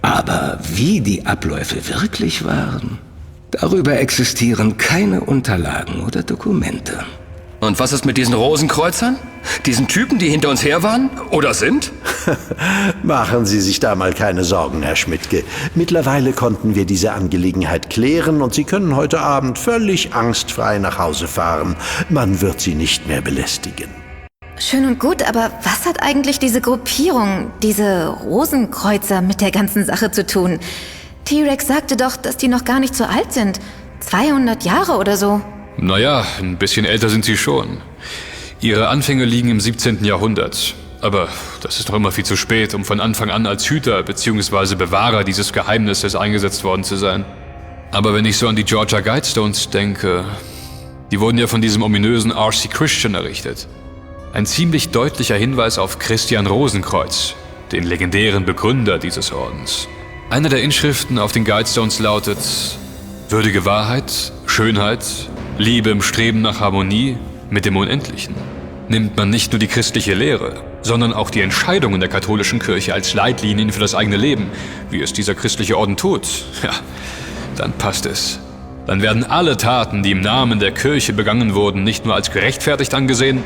[0.03, 2.99] Aber wie die Abläufe wirklich waren,
[3.53, 7.05] darüber existieren keine Unterlagen oder Dokumente.
[7.62, 9.16] Und was ist mit diesen Rosenkreuzern?
[9.66, 11.10] Diesen Typen, die hinter uns her waren?
[11.30, 11.92] Oder sind?
[13.04, 15.44] Machen Sie sich da mal keine Sorgen, Herr Schmidtke.
[15.76, 21.28] Mittlerweile konnten wir diese Angelegenheit klären und Sie können heute Abend völlig angstfrei nach Hause
[21.28, 21.76] fahren.
[22.08, 23.90] Man wird Sie nicht mehr belästigen.
[24.58, 30.10] Schön und gut, aber was hat eigentlich diese Gruppierung, diese Rosenkreuzer mit der ganzen Sache
[30.10, 30.58] zu tun?
[31.26, 33.60] T-Rex sagte doch, dass die noch gar nicht so alt sind.
[34.00, 35.40] 200 Jahre oder so.
[35.77, 37.81] Naja, ein bisschen älter sind sie schon.
[38.61, 40.05] Ihre Anfänge liegen im 17.
[40.05, 40.75] Jahrhundert.
[41.01, 41.29] Aber
[41.61, 44.77] das ist doch immer viel zu spät, um von Anfang an als Hüter bzw.
[44.77, 47.25] Bewahrer dieses Geheimnisses eingesetzt worden zu sein.
[47.91, 50.25] Aber wenn ich so an die Georgia Guidestones denke,
[51.11, 52.68] die wurden ja von diesem ominösen R.C.
[52.68, 53.66] Christian errichtet.
[54.33, 57.35] Ein ziemlich deutlicher Hinweis auf Christian Rosenkreuz,
[57.73, 59.89] den legendären Begründer dieses Ordens.
[60.31, 62.39] Eine der Inschriften auf den Guidestones lautet
[63.33, 65.07] Würdige Wahrheit, Schönheit,
[65.57, 67.16] Liebe im Streben nach Harmonie
[67.49, 68.35] mit dem Unendlichen.
[68.89, 73.14] Nimmt man nicht nur die christliche Lehre, sondern auch die Entscheidungen der katholischen Kirche als
[73.14, 74.51] Leitlinien für das eigene Leben,
[74.91, 76.28] wie es dieser christliche Orden tut,
[76.62, 76.72] ja,
[77.57, 78.39] dann passt es.
[78.85, 82.93] Dann werden alle Taten, die im Namen der Kirche begangen wurden, nicht nur als gerechtfertigt
[82.93, 83.43] angesehen,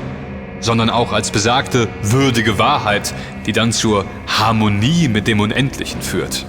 [0.59, 3.15] sondern auch als besagte würdige Wahrheit,
[3.47, 6.45] die dann zur Harmonie mit dem Unendlichen führt.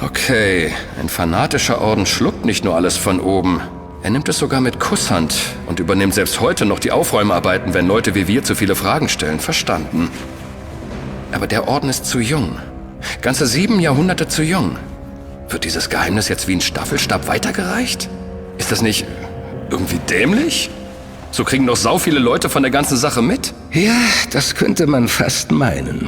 [0.00, 3.60] Okay, ein fanatischer Orden schluckt nicht nur alles von oben,
[4.06, 5.34] er nimmt es sogar mit Kusshand
[5.66, 9.40] und übernimmt selbst heute noch die Aufräumarbeiten, wenn Leute wie wir zu viele Fragen stellen.
[9.40, 10.10] Verstanden.
[11.32, 12.60] Aber der Orden ist zu jung.
[13.20, 14.76] Ganze sieben Jahrhunderte zu jung.
[15.48, 18.08] Wird dieses Geheimnis jetzt wie ein Staffelstab weitergereicht?
[18.58, 19.06] Ist das nicht
[19.70, 20.70] irgendwie dämlich?
[21.32, 23.54] So kriegen doch sau viele Leute von der ganzen Sache mit.
[23.72, 23.96] Ja,
[24.30, 26.06] das könnte man fast meinen.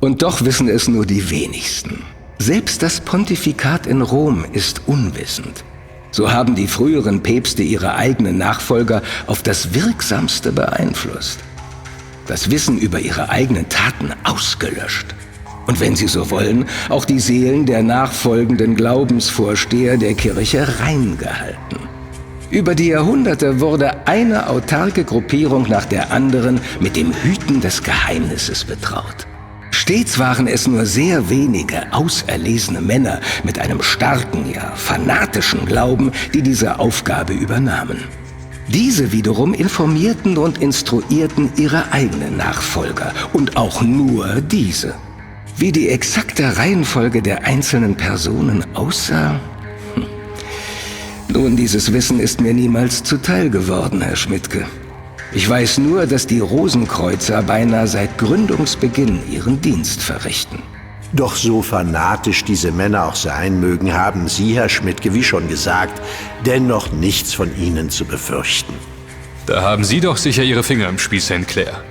[0.00, 2.04] Und doch wissen es nur die wenigsten.
[2.38, 5.64] Selbst das Pontifikat in Rom ist unwissend.
[6.10, 11.40] So haben die früheren Päpste ihre eigenen Nachfolger auf das Wirksamste beeinflusst.
[12.26, 15.14] Das Wissen über ihre eigenen Taten ausgelöscht.
[15.66, 21.78] Und wenn Sie so wollen, auch die Seelen der nachfolgenden Glaubensvorsteher der Kirche reingehalten.
[22.50, 28.64] Über die Jahrhunderte wurde eine autarke Gruppierung nach der anderen mit dem Hüten des Geheimnisses
[28.64, 29.26] betraut.
[29.86, 36.42] Stets waren es nur sehr wenige auserlesene Männer mit einem starken, ja fanatischen Glauben, die
[36.42, 38.02] diese Aufgabe übernahmen.
[38.66, 44.96] Diese wiederum informierten und instruierten ihre eigenen Nachfolger und auch nur diese.
[45.56, 49.38] Wie die exakte Reihenfolge der einzelnen Personen aussah?
[49.94, 50.06] Hm.
[51.28, 54.66] Nun, dieses Wissen ist mir niemals zuteil geworden, Herr Schmidtke.
[55.32, 60.62] Ich weiß nur, dass die Rosenkreuzer beinahe seit Gründungsbeginn ihren Dienst verrichten.
[61.12, 66.00] Doch so fanatisch diese Männer auch sein mögen, haben Sie, Herr Schmidtke, wie schon gesagt,
[66.44, 68.74] dennoch nichts von ihnen zu befürchten.
[69.46, 71.46] Da haben Sie doch sicher Ihre Finger im Spiel, St.
[71.46, 71.82] Clair.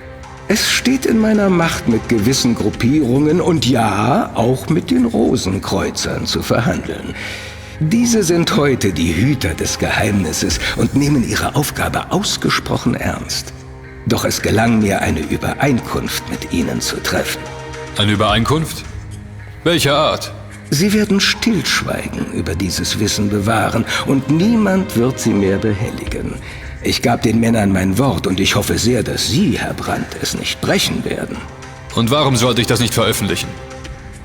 [0.48, 6.42] Es steht in meiner Macht, mit gewissen Gruppierungen und ja, auch mit den Rosenkreuzern zu
[6.42, 7.14] verhandeln.
[7.80, 13.52] Diese sind heute die Hüter des Geheimnisses und nehmen ihre Aufgabe ausgesprochen ernst.
[14.06, 17.42] Doch es gelang mir, eine Übereinkunft mit ihnen zu treffen.
[17.98, 18.82] Eine Übereinkunft?
[19.62, 20.32] Welcher Art?
[20.70, 26.36] Sie werden Stillschweigen über dieses Wissen bewahren und niemand wird sie mehr behelligen.
[26.82, 30.34] Ich gab den Männern mein Wort und ich hoffe sehr, dass Sie, Herr Brandt, es
[30.34, 31.36] nicht brechen werden.
[31.94, 33.48] Und warum sollte ich das nicht veröffentlichen?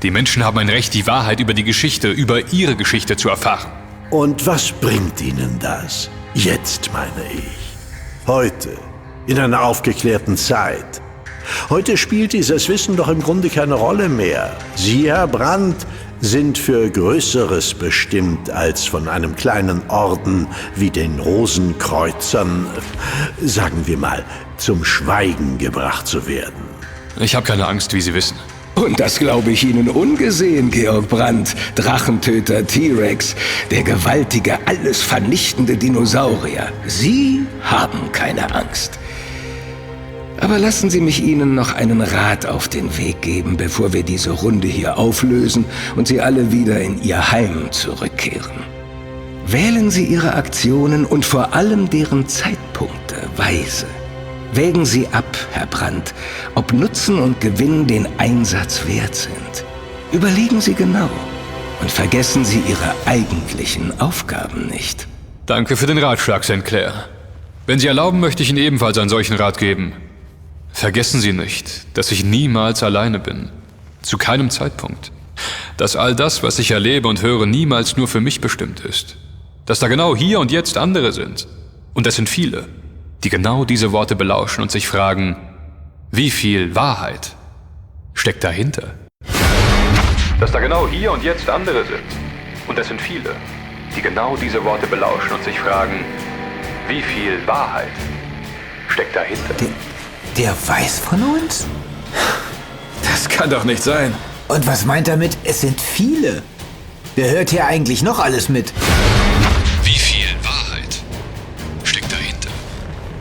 [0.04, 3.72] Die Menschen haben ein Recht, die Wahrheit über die Geschichte, über ihre Geschichte zu erfahren.
[4.10, 6.10] Und was bringt ihnen das?
[6.34, 8.26] Jetzt meine ich.
[8.26, 8.70] Heute,
[9.28, 11.02] in einer aufgeklärten Zeit.
[11.70, 14.58] Heute spielt dieses Wissen doch im Grunde keine Rolle mehr.
[14.76, 15.86] Sie, Herr Brandt,
[16.20, 22.66] sind für Größeres bestimmt, als von einem kleinen Orden wie den Rosenkreuzern,
[23.44, 24.24] sagen wir mal,
[24.58, 26.64] zum Schweigen gebracht zu werden.
[27.20, 28.38] Ich habe keine Angst, wie Sie wissen.
[28.82, 33.36] Und das glaube ich Ihnen ungesehen, Georg Brandt, Drachentöter T-Rex,
[33.70, 36.72] der gewaltige, alles vernichtende Dinosaurier.
[36.88, 38.98] Sie haben keine Angst.
[40.40, 44.32] Aber lassen Sie mich Ihnen noch einen Rat auf den Weg geben, bevor wir diese
[44.32, 48.64] Runde hier auflösen und Sie alle wieder in Ihr Heim zurückkehren.
[49.46, 53.86] Wählen Sie Ihre Aktionen und vor allem deren Zeitpunkte weise.
[54.54, 56.14] Wägen Sie ab, Herr Brandt,
[56.56, 59.64] ob Nutzen und Gewinn den Einsatz wert sind.
[60.12, 61.10] Überlegen Sie genau
[61.80, 65.08] und vergessen Sie Ihre eigentlichen Aufgaben nicht.
[65.46, 66.66] Danke für den Ratschlag, St.
[66.66, 67.08] Clair.
[67.66, 69.94] Wenn Sie erlauben, möchte ich Ihnen ebenfalls einen solchen Rat geben.
[70.74, 73.50] Vergessen Sie nicht, dass ich niemals alleine bin.
[74.02, 75.14] Zu keinem Zeitpunkt.
[75.78, 79.16] Dass all das, was ich erlebe und höre, niemals nur für mich bestimmt ist.
[79.66, 81.48] Dass da genau hier und jetzt andere sind.
[81.94, 82.68] Und es sind viele,
[83.24, 85.36] die genau diese Worte belauschen und sich fragen,
[86.12, 87.36] wie viel Wahrheit
[88.14, 88.96] steckt dahinter?
[90.40, 92.04] Dass da genau hier und jetzt andere sind.
[92.68, 93.36] Und es sind viele,
[93.96, 96.04] die genau diese Worte belauschen und sich fragen,
[96.88, 97.92] wie viel Wahrheit
[98.88, 99.54] steckt dahinter?
[99.60, 99.68] Der,
[100.38, 101.68] der weiß von uns?
[103.04, 104.16] Das kann doch nicht sein.
[104.48, 106.42] Und was meint er mit, es sind viele?
[107.16, 108.74] Wer hört hier eigentlich noch alles mit?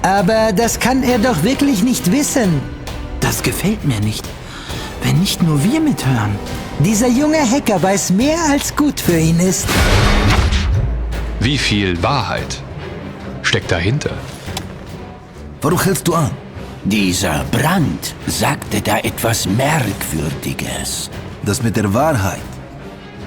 [0.02, 2.60] Aber das kann er doch wirklich nicht wissen.
[3.20, 4.26] Das gefällt mir nicht.
[5.02, 6.38] Wenn nicht nur wir mithören.
[6.78, 9.66] Dieser junge Hacker weiß mehr als gut für ihn ist.
[11.40, 12.62] Wie viel Wahrheit
[13.42, 14.12] steckt dahinter?
[15.60, 16.30] Warum hältst du an?
[16.84, 21.10] Dieser Brand sagte da etwas Merkwürdiges.
[21.42, 22.40] Das mit der Wahrheit.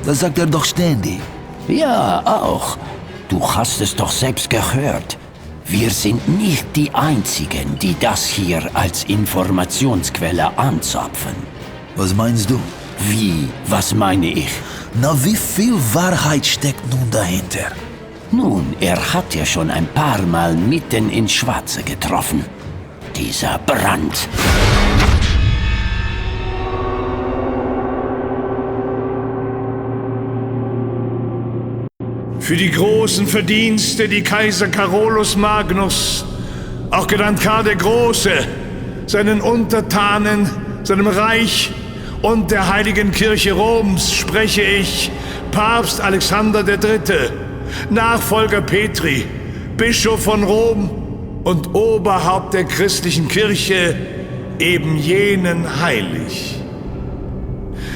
[0.04, 1.20] Das sagt er doch ständig.
[1.68, 2.78] Ja, auch.
[3.30, 5.18] Du hast es doch selbst gehört.
[5.66, 11.36] Wir sind nicht die Einzigen, die das hier als Informationsquelle anzapfen.
[11.96, 12.60] Was meinst du?
[13.10, 13.48] Wie?
[13.68, 14.52] Was meine ich?
[14.94, 17.72] Na, wie viel Wahrheit steckt nun dahinter?
[18.32, 22.46] Nun, er hat ja schon ein paar Mal mitten ins Schwarze getroffen.
[23.16, 24.28] Dieser Brand.
[32.44, 36.26] Für die großen Verdienste, die Kaiser Carolus Magnus,
[36.92, 38.32] auch genannt Karl der Große,
[39.06, 40.50] seinen Untertanen,
[40.84, 41.72] seinem Reich
[42.22, 45.10] und der heiligen Kirche Roms spreche ich,
[45.52, 47.30] Papst Alexander III.,
[47.90, 49.24] Nachfolger Petri,
[49.78, 50.90] Bischof von Rom
[51.46, 53.96] und Oberhaupt der christlichen Kirche,
[54.60, 56.56] eben jenen heilig.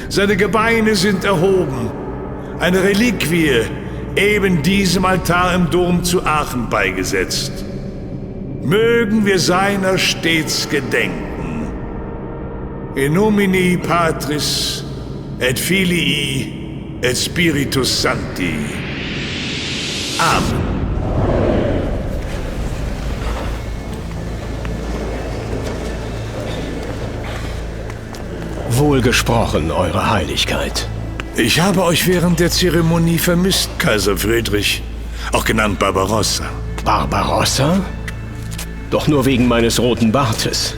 [0.08, 1.90] Seine Gebeine sind erhoben,
[2.58, 3.66] eine Reliquie,
[4.16, 7.52] eben diesem Altar im Dom zu Aachen beigesetzt.
[8.62, 11.68] Mögen wir seiner stets gedenken.
[12.94, 14.84] In nomine Patris
[15.38, 18.54] et Filii et Spiritus Sancti.
[20.18, 20.68] Amen.
[28.70, 30.88] Wohlgesprochen, Eure Heiligkeit.
[31.38, 34.82] Ich habe euch während der Zeremonie vermisst, Kaiser Friedrich.
[35.32, 36.42] Auch genannt Barbarossa.
[36.84, 37.80] Barbarossa?
[38.90, 40.74] Doch nur wegen meines roten Bartes.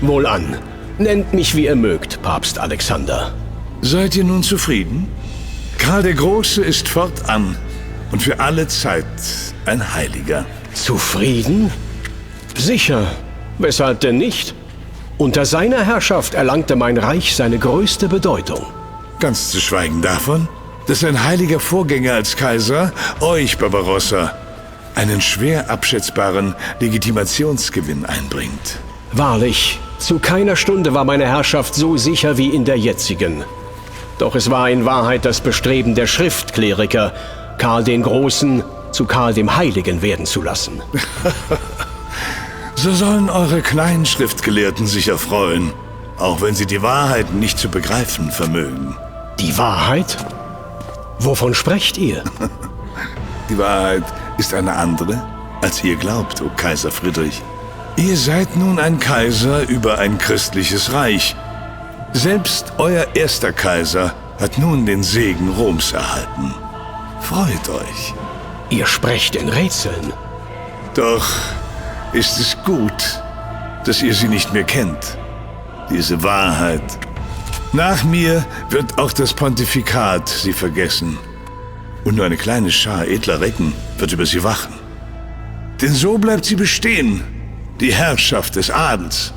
[0.00, 0.56] Wohlan.
[0.98, 3.34] Nennt mich, wie ihr mögt, Papst Alexander.
[3.80, 5.08] Seid ihr nun zufrieden?
[5.78, 7.56] Karl der Große ist fortan
[8.12, 9.04] und für alle Zeit
[9.66, 10.46] ein Heiliger.
[10.74, 11.72] Zufrieden?
[12.56, 13.04] Sicher.
[13.58, 14.54] Weshalb denn nicht?
[15.16, 18.64] Unter seiner Herrschaft erlangte mein Reich seine größte Bedeutung.
[19.20, 20.46] Ganz zu schweigen davon,
[20.86, 24.36] dass ein heiliger Vorgänger als Kaiser, euch, Barbarossa,
[24.94, 28.78] einen schwer abschätzbaren Legitimationsgewinn einbringt.
[29.12, 33.44] Wahrlich, zu keiner Stunde war meine Herrschaft so sicher wie in der jetzigen.
[34.18, 37.12] Doch es war in Wahrheit das Bestreben der Schriftkleriker,
[37.58, 38.62] Karl den Großen
[38.92, 40.80] zu Karl dem Heiligen werden zu lassen.
[42.76, 45.72] so sollen eure kleinen Schriftgelehrten sich erfreuen,
[46.18, 48.96] auch wenn sie die Wahrheit nicht zu begreifen vermögen.
[49.40, 50.16] Die Wahrheit?
[51.20, 52.24] Wovon sprecht ihr?
[53.48, 54.04] Die Wahrheit
[54.36, 55.22] ist eine andere,
[55.62, 57.40] als ihr glaubt, o Kaiser Friedrich.
[57.96, 61.34] Ihr seid nun ein Kaiser über ein christliches Reich.
[62.12, 66.54] Selbst euer erster Kaiser hat nun den Segen Roms erhalten.
[67.20, 68.14] Freut euch.
[68.70, 70.12] Ihr sprecht in Rätseln.
[70.94, 71.26] Doch
[72.12, 73.22] ist es gut,
[73.84, 75.16] dass ihr sie nicht mehr kennt.
[75.90, 76.98] Diese Wahrheit.
[77.72, 81.18] Nach mir wird auch das Pontifikat sie vergessen.
[82.04, 84.72] Und nur eine kleine Schar edler Recken wird über sie wachen.
[85.82, 87.22] Denn so bleibt sie bestehen,
[87.78, 89.34] die Herrschaft des Adels,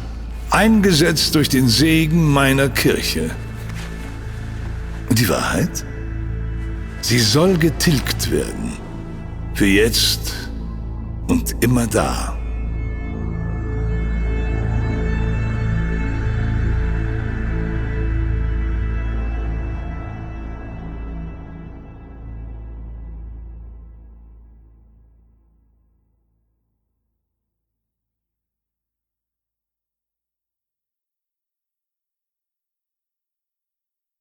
[0.49, 3.31] eingesetzt durch den Segen meiner Kirche.
[5.09, 5.83] Und die Wahrheit?
[7.01, 8.77] Sie soll getilgt werden.
[9.53, 10.49] Für jetzt
[11.27, 12.40] und immer da.